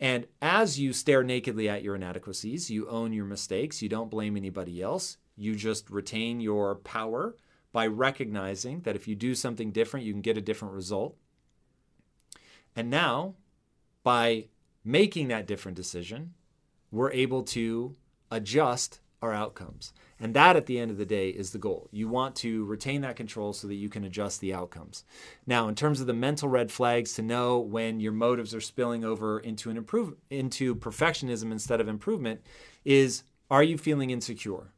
And 0.00 0.26
as 0.42 0.76
you 0.76 0.92
stare 0.92 1.22
nakedly 1.22 1.68
at 1.68 1.84
your 1.84 1.94
inadequacies, 1.94 2.68
you 2.68 2.88
own 2.88 3.12
your 3.12 3.26
mistakes, 3.26 3.80
you 3.80 3.88
don't 3.88 4.10
blame 4.10 4.36
anybody 4.36 4.82
else, 4.82 5.18
you 5.36 5.54
just 5.54 5.88
retain 5.88 6.40
your 6.40 6.74
power 6.74 7.36
by 7.70 7.86
recognizing 7.86 8.80
that 8.80 8.96
if 8.96 9.06
you 9.06 9.14
do 9.14 9.36
something 9.36 9.70
different, 9.70 10.04
you 10.04 10.12
can 10.12 10.20
get 10.20 10.36
a 10.36 10.42
different 10.42 10.74
result. 10.74 11.16
And 12.74 12.90
now, 12.90 13.36
by 14.02 14.48
making 14.84 15.28
that 15.28 15.46
different 15.46 15.76
decision, 15.76 16.34
we're 16.90 17.12
able 17.12 17.44
to 17.44 17.94
adjust 18.32 18.98
our 19.22 19.32
outcomes. 19.32 19.92
And 20.20 20.34
that, 20.34 20.56
at 20.56 20.66
the 20.66 20.78
end 20.78 20.90
of 20.90 20.98
the 20.98 21.06
day, 21.06 21.30
is 21.30 21.50
the 21.50 21.58
goal. 21.58 21.88
You 21.90 22.08
want 22.08 22.36
to 22.36 22.64
retain 22.64 23.00
that 23.00 23.16
control 23.16 23.52
so 23.52 23.66
that 23.68 23.74
you 23.74 23.88
can 23.88 24.04
adjust 24.04 24.40
the 24.40 24.52
outcomes. 24.52 25.04
Now, 25.46 25.68
in 25.68 25.74
terms 25.74 26.00
of 26.00 26.06
the 26.06 26.12
mental 26.12 26.48
red 26.48 26.70
flags 26.70 27.14
to 27.14 27.22
know 27.22 27.58
when 27.58 28.00
your 28.00 28.12
motives 28.12 28.54
are 28.54 28.60
spilling 28.60 29.04
over 29.04 29.38
into 29.38 29.70
an 29.70 29.76
improve 29.76 30.14
into 30.30 30.74
perfectionism 30.74 31.50
instead 31.50 31.80
of 31.80 31.88
improvement, 31.88 32.40
is 32.84 33.22
are 33.50 33.62
you 33.62 33.78
feeling 33.78 34.10
insecure? 34.10 34.72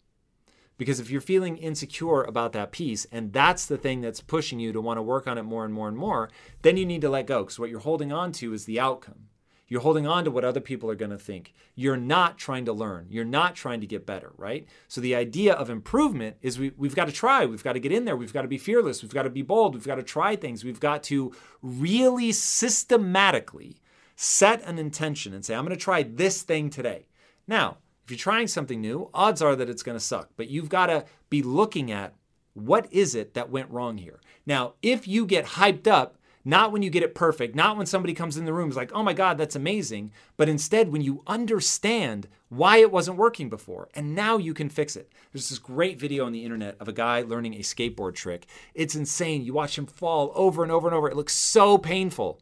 Because 0.77 0.99
if 0.99 1.11
you're 1.11 1.21
feeling 1.21 1.57
insecure 1.57 2.23
about 2.23 2.53
that 2.53 2.73
piece, 2.73 3.07
and 3.13 3.33
that's 3.33 3.67
the 3.67 3.79
thing 3.79 4.01
that's 4.01 4.21
pushing 4.21 4.59
you 4.59 4.73
to 4.73 4.81
want 4.81 4.99
to 4.99 5.03
work 5.03 5.29
on 5.29 5.39
it 5.39 5.45
more 5.45 5.65
and 5.65 5.73
more 5.73 5.89
and 5.89 5.97
more, 5.97 6.31
then 6.63 6.77
you 6.77 6.85
need 6.85 7.01
to 7.03 7.09
let 7.09 7.27
go. 7.27 7.45
Because 7.45 7.59
what 7.59 7.71
you're 7.71 7.81
holding 7.81 8.13
on 8.13 8.33
to 8.33 8.53
is 8.53 8.65
the 8.65 8.81
outcome. 8.81 9.29
You're 9.67 9.81
holding 9.81 10.07
on 10.07 10.25
to 10.25 10.31
what 10.31 10.45
other 10.45 10.61
people 10.61 10.91
are 10.91 10.95
going 10.95 11.11
to 11.11 11.19
think. 11.19 11.55
You're 11.75 11.97
not 11.97 12.39
trying 12.39 12.67
to 12.67 12.73
learn. 12.73 13.07
You're 13.09 13.25
not 13.25 13.55
trying 13.55 13.81
to 13.81 13.87
get 13.87 14.05
better, 14.07 14.33
right? 14.37 14.67
So 14.89 15.01
the 15.01 15.15
idea 15.15 15.55
of 15.55 15.71
improvement 15.71 16.37
is 16.43 16.59
we, 16.59 16.73
we've 16.77 16.95
got 16.95 17.07
to 17.07 17.13
try. 17.13 17.47
We've 17.47 17.65
got 17.65 17.73
to 17.73 17.81
get 17.81 17.93
in 17.93 18.05
there. 18.05 18.17
We've 18.17 18.33
got 18.33 18.43
to 18.43 18.49
be 18.49 18.59
fearless. 18.59 19.03
We've 19.03 19.15
got 19.15 19.23
to 19.23 19.31
be 19.31 19.43
bold. 19.43 19.75
We've 19.75 19.87
got 19.87 19.97
to 19.97 20.03
try 20.03 20.37
things. 20.37 20.65
We've 20.65 20.81
got 20.81 21.03
to 21.05 21.33
really 21.63 22.33
systematically 22.33 23.79
set 24.17 24.63
an 24.63 24.79
intention 24.79 25.33
and 25.33 25.45
say, 25.45 25.55
I'm 25.55 25.65
going 25.65 25.77
to 25.77 25.83
try 25.83 26.03
this 26.03 26.43
thing 26.43 26.71
today. 26.71 27.07
Now, 27.47 27.79
if 28.05 28.11
you're 28.11 28.19
trying 28.19 28.49
something 28.49 28.81
new, 28.81 29.11
odds 29.15 29.41
are 29.41 29.57
that 29.57 29.71
it's 29.71 29.83
going 29.83 29.97
to 29.97 30.05
suck, 30.05 30.29
but 30.37 30.49
you've 30.51 30.69
got 30.69 30.87
to 30.87 31.07
be 31.31 31.43
looking 31.43 31.91
at 31.91 32.15
what 32.53 32.87
is 32.93 33.15
it 33.15 33.35
that 33.35 33.51
went 33.51 33.71
wrong 33.71 33.99
here. 33.99 34.21
Now, 34.47 34.75
if 34.83 35.09
you 35.09 35.27
get 35.27 35.47
hyped 35.47 35.87
up 35.87 36.19
not 36.45 36.73
when 36.73 36.83
you 36.83 36.91
get 36.91 37.03
it 37.03 37.15
perfect, 37.15 37.55
not 37.55 37.77
when 37.77 37.87
somebody 37.87 38.13
comes 38.13 38.37
in 38.37 38.45
the 38.45 38.53
room 38.53 38.71
is 38.71 38.77
like, 38.77 38.93
oh 38.93 39.03
my 39.03 39.13
God, 39.15 39.39
that's 39.39 39.57
amazing, 39.57 40.13
but 40.37 40.49
instead 40.49 40.93
when 40.93 41.01
you 41.01 41.23
understand 41.27 42.29
why 42.49 42.77
it 42.77 42.93
wasn't 42.93 43.17
working 43.17 43.49
before 43.49 43.89
and 43.95 44.15
now 44.15 44.37
you 44.37 44.53
can 44.53 44.69
fix 44.69 44.95
it. 44.97 45.11
There's 45.33 45.49
this 45.49 45.59
great 45.59 45.99
video 45.99 46.27
on 46.27 46.33
the 46.33 46.45
internet 46.45 46.77
of 46.81 46.89
a 46.89 46.93
guy 46.93 47.23
learning 47.23 47.55
a 47.55 47.61
skateboard 47.61 48.15
trick. 48.15 48.47
It's 48.75 48.95
insane. 48.95 49.45
You 49.45 49.55
watch 49.55 49.79
him 49.79 49.87
fall 49.87 50.33
over 50.35 50.63
and 50.63 50.71
over 50.71 50.87
and 50.87 50.95
over. 50.95 51.09
It 51.09 51.17
looks 51.17 51.35
so 51.35 51.79
painful. 51.79 52.41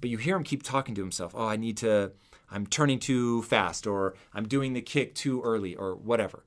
But 0.00 0.10
you 0.10 0.18
hear 0.18 0.36
him 0.36 0.44
keep 0.44 0.62
talking 0.62 0.94
to 0.96 1.00
himself, 1.00 1.32
oh, 1.34 1.46
I 1.46 1.56
need 1.56 1.76
to, 1.78 2.12
I'm 2.50 2.66
turning 2.66 2.98
too 2.98 3.42
fast, 3.42 3.86
or 3.86 4.14
I'm 4.34 4.46
doing 4.46 4.74
the 4.74 4.82
kick 4.82 5.14
too 5.14 5.40
early, 5.42 5.74
or 5.74 5.94
whatever. 5.94 6.44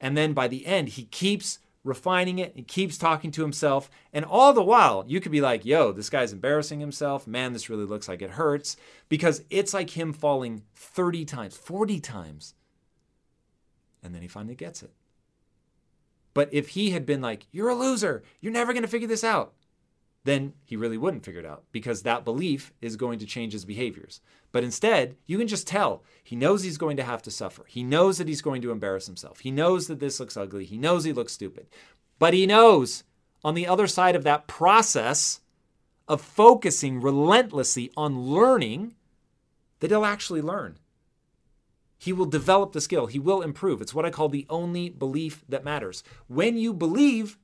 And 0.00 0.16
then 0.16 0.32
by 0.32 0.48
the 0.48 0.64
end, 0.64 0.90
he 0.90 1.04
keeps 1.04 1.58
refining 1.84 2.38
it. 2.38 2.52
He 2.54 2.62
keeps 2.62 2.98
talking 2.98 3.30
to 3.32 3.42
himself. 3.42 3.90
And 4.12 4.24
all 4.24 4.52
the 4.52 4.62
while, 4.62 5.04
you 5.06 5.20
could 5.20 5.32
be 5.32 5.40
like, 5.40 5.64
yo, 5.64 5.92
this 5.92 6.10
guy's 6.10 6.32
embarrassing 6.32 6.80
himself. 6.80 7.26
Man, 7.26 7.52
this 7.52 7.70
really 7.70 7.84
looks 7.84 8.08
like 8.08 8.22
it 8.22 8.30
hurts. 8.30 8.76
Because 9.08 9.42
it's 9.50 9.74
like 9.74 9.90
him 9.90 10.12
falling 10.12 10.62
30 10.74 11.24
times, 11.24 11.56
40 11.56 12.00
times 12.00 12.54
And 14.02 14.14
then 14.14 14.22
he 14.22 14.28
finally 14.28 14.54
gets 14.54 14.82
it. 14.82 14.92
But 16.32 16.48
if 16.52 16.68
he 16.68 16.90
had 16.90 17.06
been 17.06 17.20
like, 17.20 17.46
You're 17.50 17.70
a 17.70 17.74
loser, 17.74 18.22
you're 18.40 18.52
never 18.52 18.72
going 18.72 18.82
to 18.82 18.88
figure 18.88 19.08
this 19.08 19.24
out, 19.24 19.54
then 20.24 20.52
he 20.64 20.76
really 20.76 20.98
wouldn't 20.98 21.24
figure 21.24 21.40
it 21.40 21.46
out 21.46 21.64
because 21.72 22.02
that 22.02 22.24
belief 22.24 22.72
is 22.80 22.96
going 22.96 23.18
to 23.18 23.26
change 23.26 23.52
his 23.52 23.64
behaviors. 23.64 24.20
But 24.52 24.64
instead, 24.64 25.16
you 25.26 25.38
can 25.38 25.48
just 25.48 25.66
tell 25.66 26.02
he 26.22 26.36
knows 26.36 26.62
he's 26.62 26.78
going 26.78 26.96
to 26.96 27.04
have 27.04 27.22
to 27.22 27.30
suffer. 27.30 27.64
He 27.68 27.82
knows 27.82 28.18
that 28.18 28.28
he's 28.28 28.42
going 28.42 28.62
to 28.62 28.70
embarrass 28.70 29.06
himself. 29.06 29.40
He 29.40 29.50
knows 29.50 29.86
that 29.86 30.00
this 30.00 30.18
looks 30.18 30.36
ugly. 30.36 30.64
He 30.64 30.76
knows 30.76 31.04
he 31.04 31.12
looks 31.12 31.32
stupid. 31.32 31.68
But 32.18 32.34
he 32.34 32.46
knows 32.46 33.04
on 33.44 33.54
the 33.54 33.66
other 33.66 33.86
side 33.86 34.16
of 34.16 34.24
that 34.24 34.46
process 34.46 35.40
of 36.08 36.20
focusing 36.20 37.00
relentlessly 37.00 37.90
on 37.96 38.20
learning 38.20 38.94
that 39.78 39.90
he'll 39.90 40.04
actually 40.04 40.42
learn. 40.42 40.78
He 41.96 42.12
will 42.12 42.26
develop 42.26 42.72
the 42.72 42.80
skill. 42.80 43.06
He 43.06 43.18
will 43.18 43.42
improve. 43.42 43.80
It's 43.80 43.94
what 43.94 44.06
I 44.06 44.10
call 44.10 44.28
the 44.28 44.46
only 44.48 44.88
belief 44.88 45.44
that 45.48 45.64
matters. 45.64 46.02
When 46.28 46.56
you 46.56 46.72
believe 46.72 47.38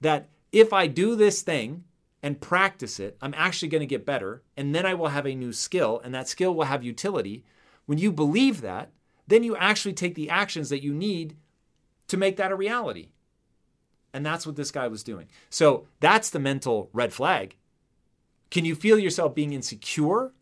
that 0.00 0.28
if 0.52 0.72
I 0.72 0.86
do 0.86 1.14
this 1.14 1.42
thing, 1.42 1.84
and 2.24 2.40
practice 2.40 2.98
it, 2.98 3.18
I'm 3.20 3.34
actually 3.36 3.68
going 3.68 3.82
to 3.82 3.86
get 3.86 4.06
better. 4.06 4.42
And 4.56 4.74
then 4.74 4.86
I 4.86 4.94
will 4.94 5.08
have 5.08 5.26
a 5.26 5.34
new 5.34 5.52
skill, 5.52 6.00
and 6.02 6.14
that 6.14 6.26
skill 6.26 6.54
will 6.54 6.64
have 6.64 6.82
utility. 6.82 7.44
When 7.84 7.98
you 7.98 8.10
believe 8.10 8.62
that, 8.62 8.92
then 9.26 9.42
you 9.42 9.54
actually 9.56 9.92
take 9.92 10.14
the 10.14 10.30
actions 10.30 10.70
that 10.70 10.82
you 10.82 10.94
need 10.94 11.36
to 12.08 12.16
make 12.16 12.38
that 12.38 12.50
a 12.50 12.56
reality. 12.56 13.10
And 14.14 14.24
that's 14.24 14.46
what 14.46 14.56
this 14.56 14.70
guy 14.70 14.88
was 14.88 15.02
doing. 15.02 15.26
So 15.50 15.86
that's 16.00 16.30
the 16.30 16.38
mental 16.38 16.88
red 16.94 17.12
flag. 17.12 17.56
Can 18.50 18.64
you 18.64 18.74
feel 18.74 18.98
yourself 18.98 19.34
being 19.34 19.52
insecure? 19.52 20.32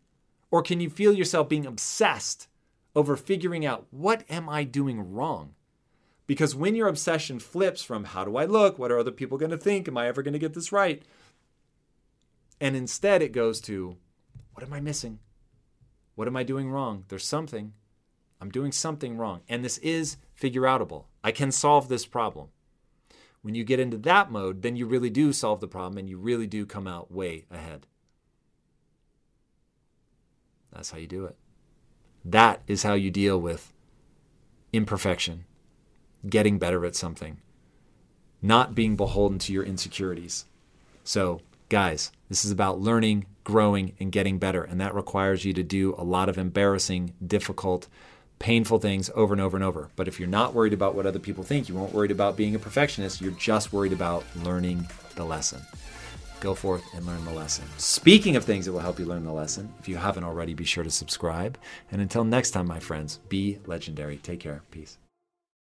Or 0.51 0.61
can 0.61 0.79
you 0.79 0.89
feel 0.89 1.11
yourself 1.11 1.49
being 1.49 1.65
obsessed 1.65 2.47
over 2.95 3.17
figuring 3.17 3.65
out 3.65 3.87
what 3.91 4.23
am 4.29 4.47
I 4.47 4.63
doing 4.63 5.11
wrong? 5.11 5.53
Because 6.27 6.55
when 6.55 6.75
your 6.75 6.87
obsession 6.87 7.39
flips 7.39 7.83
from 7.83 8.05
how 8.05 8.23
do 8.23 8.37
I 8.37 8.45
look? 8.45 8.79
What 8.79 8.89
are 8.89 8.99
other 8.99 9.11
people 9.11 9.37
going 9.37 9.51
to 9.51 9.57
think? 9.57 9.89
Am 9.89 9.97
I 9.97 10.07
ever 10.07 10.23
going 10.23 10.31
to 10.31 10.39
get 10.39 10.53
this 10.53 10.71
right? 10.71 11.03
And 12.63 12.77
instead, 12.77 13.21
it 13.21 13.33
goes 13.33 13.59
to 13.61 13.97
what 14.53 14.63
am 14.63 14.71
I 14.71 14.79
missing? 14.79 15.19
What 16.15 16.29
am 16.29 16.37
I 16.37 16.43
doing 16.43 16.71
wrong? 16.71 17.03
There's 17.09 17.25
something. 17.25 17.73
I'm 18.39 18.51
doing 18.51 18.71
something 18.71 19.17
wrong. 19.17 19.41
And 19.49 19.65
this 19.65 19.79
is 19.79 20.15
figure 20.33 20.61
outable. 20.61 21.03
I 21.25 21.33
can 21.33 21.51
solve 21.51 21.89
this 21.89 22.05
problem. 22.05 22.47
When 23.41 23.53
you 23.53 23.65
get 23.65 23.81
into 23.81 23.97
that 23.97 24.31
mode, 24.31 24.61
then 24.61 24.77
you 24.77 24.85
really 24.85 25.09
do 25.09 25.33
solve 25.33 25.59
the 25.59 25.67
problem 25.67 25.97
and 25.97 26.07
you 26.07 26.17
really 26.17 26.47
do 26.47 26.65
come 26.65 26.87
out 26.87 27.11
way 27.11 27.43
ahead. 27.51 27.85
That's 30.71 30.91
how 30.91 30.99
you 30.99 31.07
do 31.07 31.25
it. 31.25 31.35
That 32.23 32.61
is 32.65 32.83
how 32.83 32.93
you 32.93 33.11
deal 33.11 33.41
with 33.41 33.73
imperfection, 34.71 35.43
getting 36.29 36.59
better 36.59 36.85
at 36.85 36.95
something, 36.95 37.41
not 38.41 38.73
being 38.73 38.95
beholden 38.95 39.37
to 39.39 39.51
your 39.51 39.65
insecurities. 39.65 40.45
So, 41.03 41.41
Guys, 41.73 42.11
this 42.33 42.45
is 42.45 42.49
about 42.49 42.81
learning, 42.81 43.27
growing, 43.43 43.93
and 43.99 44.11
getting 44.11 44.39
better. 44.39 44.63
And 44.63 44.81
that 44.81 44.95
requires 44.95 45.45
you 45.45 45.53
to 45.53 45.61
do 45.61 45.93
a 45.99 46.03
lot 46.03 46.29
of 46.29 46.39
embarrassing, 46.39 47.13
difficult, 47.27 47.87
painful 48.39 48.79
things 48.79 49.11
over 49.13 49.35
and 49.35 49.41
over 49.41 49.55
and 49.55 49.63
over. 49.63 49.91
But 49.95 50.07
if 50.07 50.19
you're 50.19 50.27
not 50.27 50.55
worried 50.55 50.73
about 50.73 50.95
what 50.95 51.05
other 51.05 51.19
people 51.19 51.43
think, 51.43 51.69
you 51.69 51.75
won't 51.75 51.93
worried 51.93 52.09
about 52.09 52.35
being 52.35 52.55
a 52.55 52.59
perfectionist, 52.59 53.21
you're 53.21 53.33
just 53.33 53.71
worried 53.71 53.93
about 53.93 54.23
learning 54.37 54.87
the 55.13 55.23
lesson. 55.23 55.61
Go 56.39 56.55
forth 56.55 56.83
and 56.95 57.05
learn 57.05 57.23
the 57.23 57.33
lesson. 57.33 57.65
Speaking 57.77 58.35
of 58.35 58.43
things 58.43 58.65
that 58.65 58.71
will 58.71 58.79
help 58.79 58.97
you 58.97 59.05
learn 59.05 59.25
the 59.25 59.31
lesson, 59.31 59.71
if 59.79 59.87
you 59.87 59.97
haven't 59.97 60.23
already, 60.23 60.55
be 60.55 60.65
sure 60.65 60.83
to 60.83 60.89
subscribe. 60.89 61.55
And 61.91 62.01
until 62.01 62.23
next 62.23 62.49
time, 62.49 62.65
my 62.65 62.79
friends, 62.79 63.19
be 63.29 63.59
legendary. 63.67 64.17
Take 64.17 64.39
care. 64.39 64.63
Peace. 64.71 64.97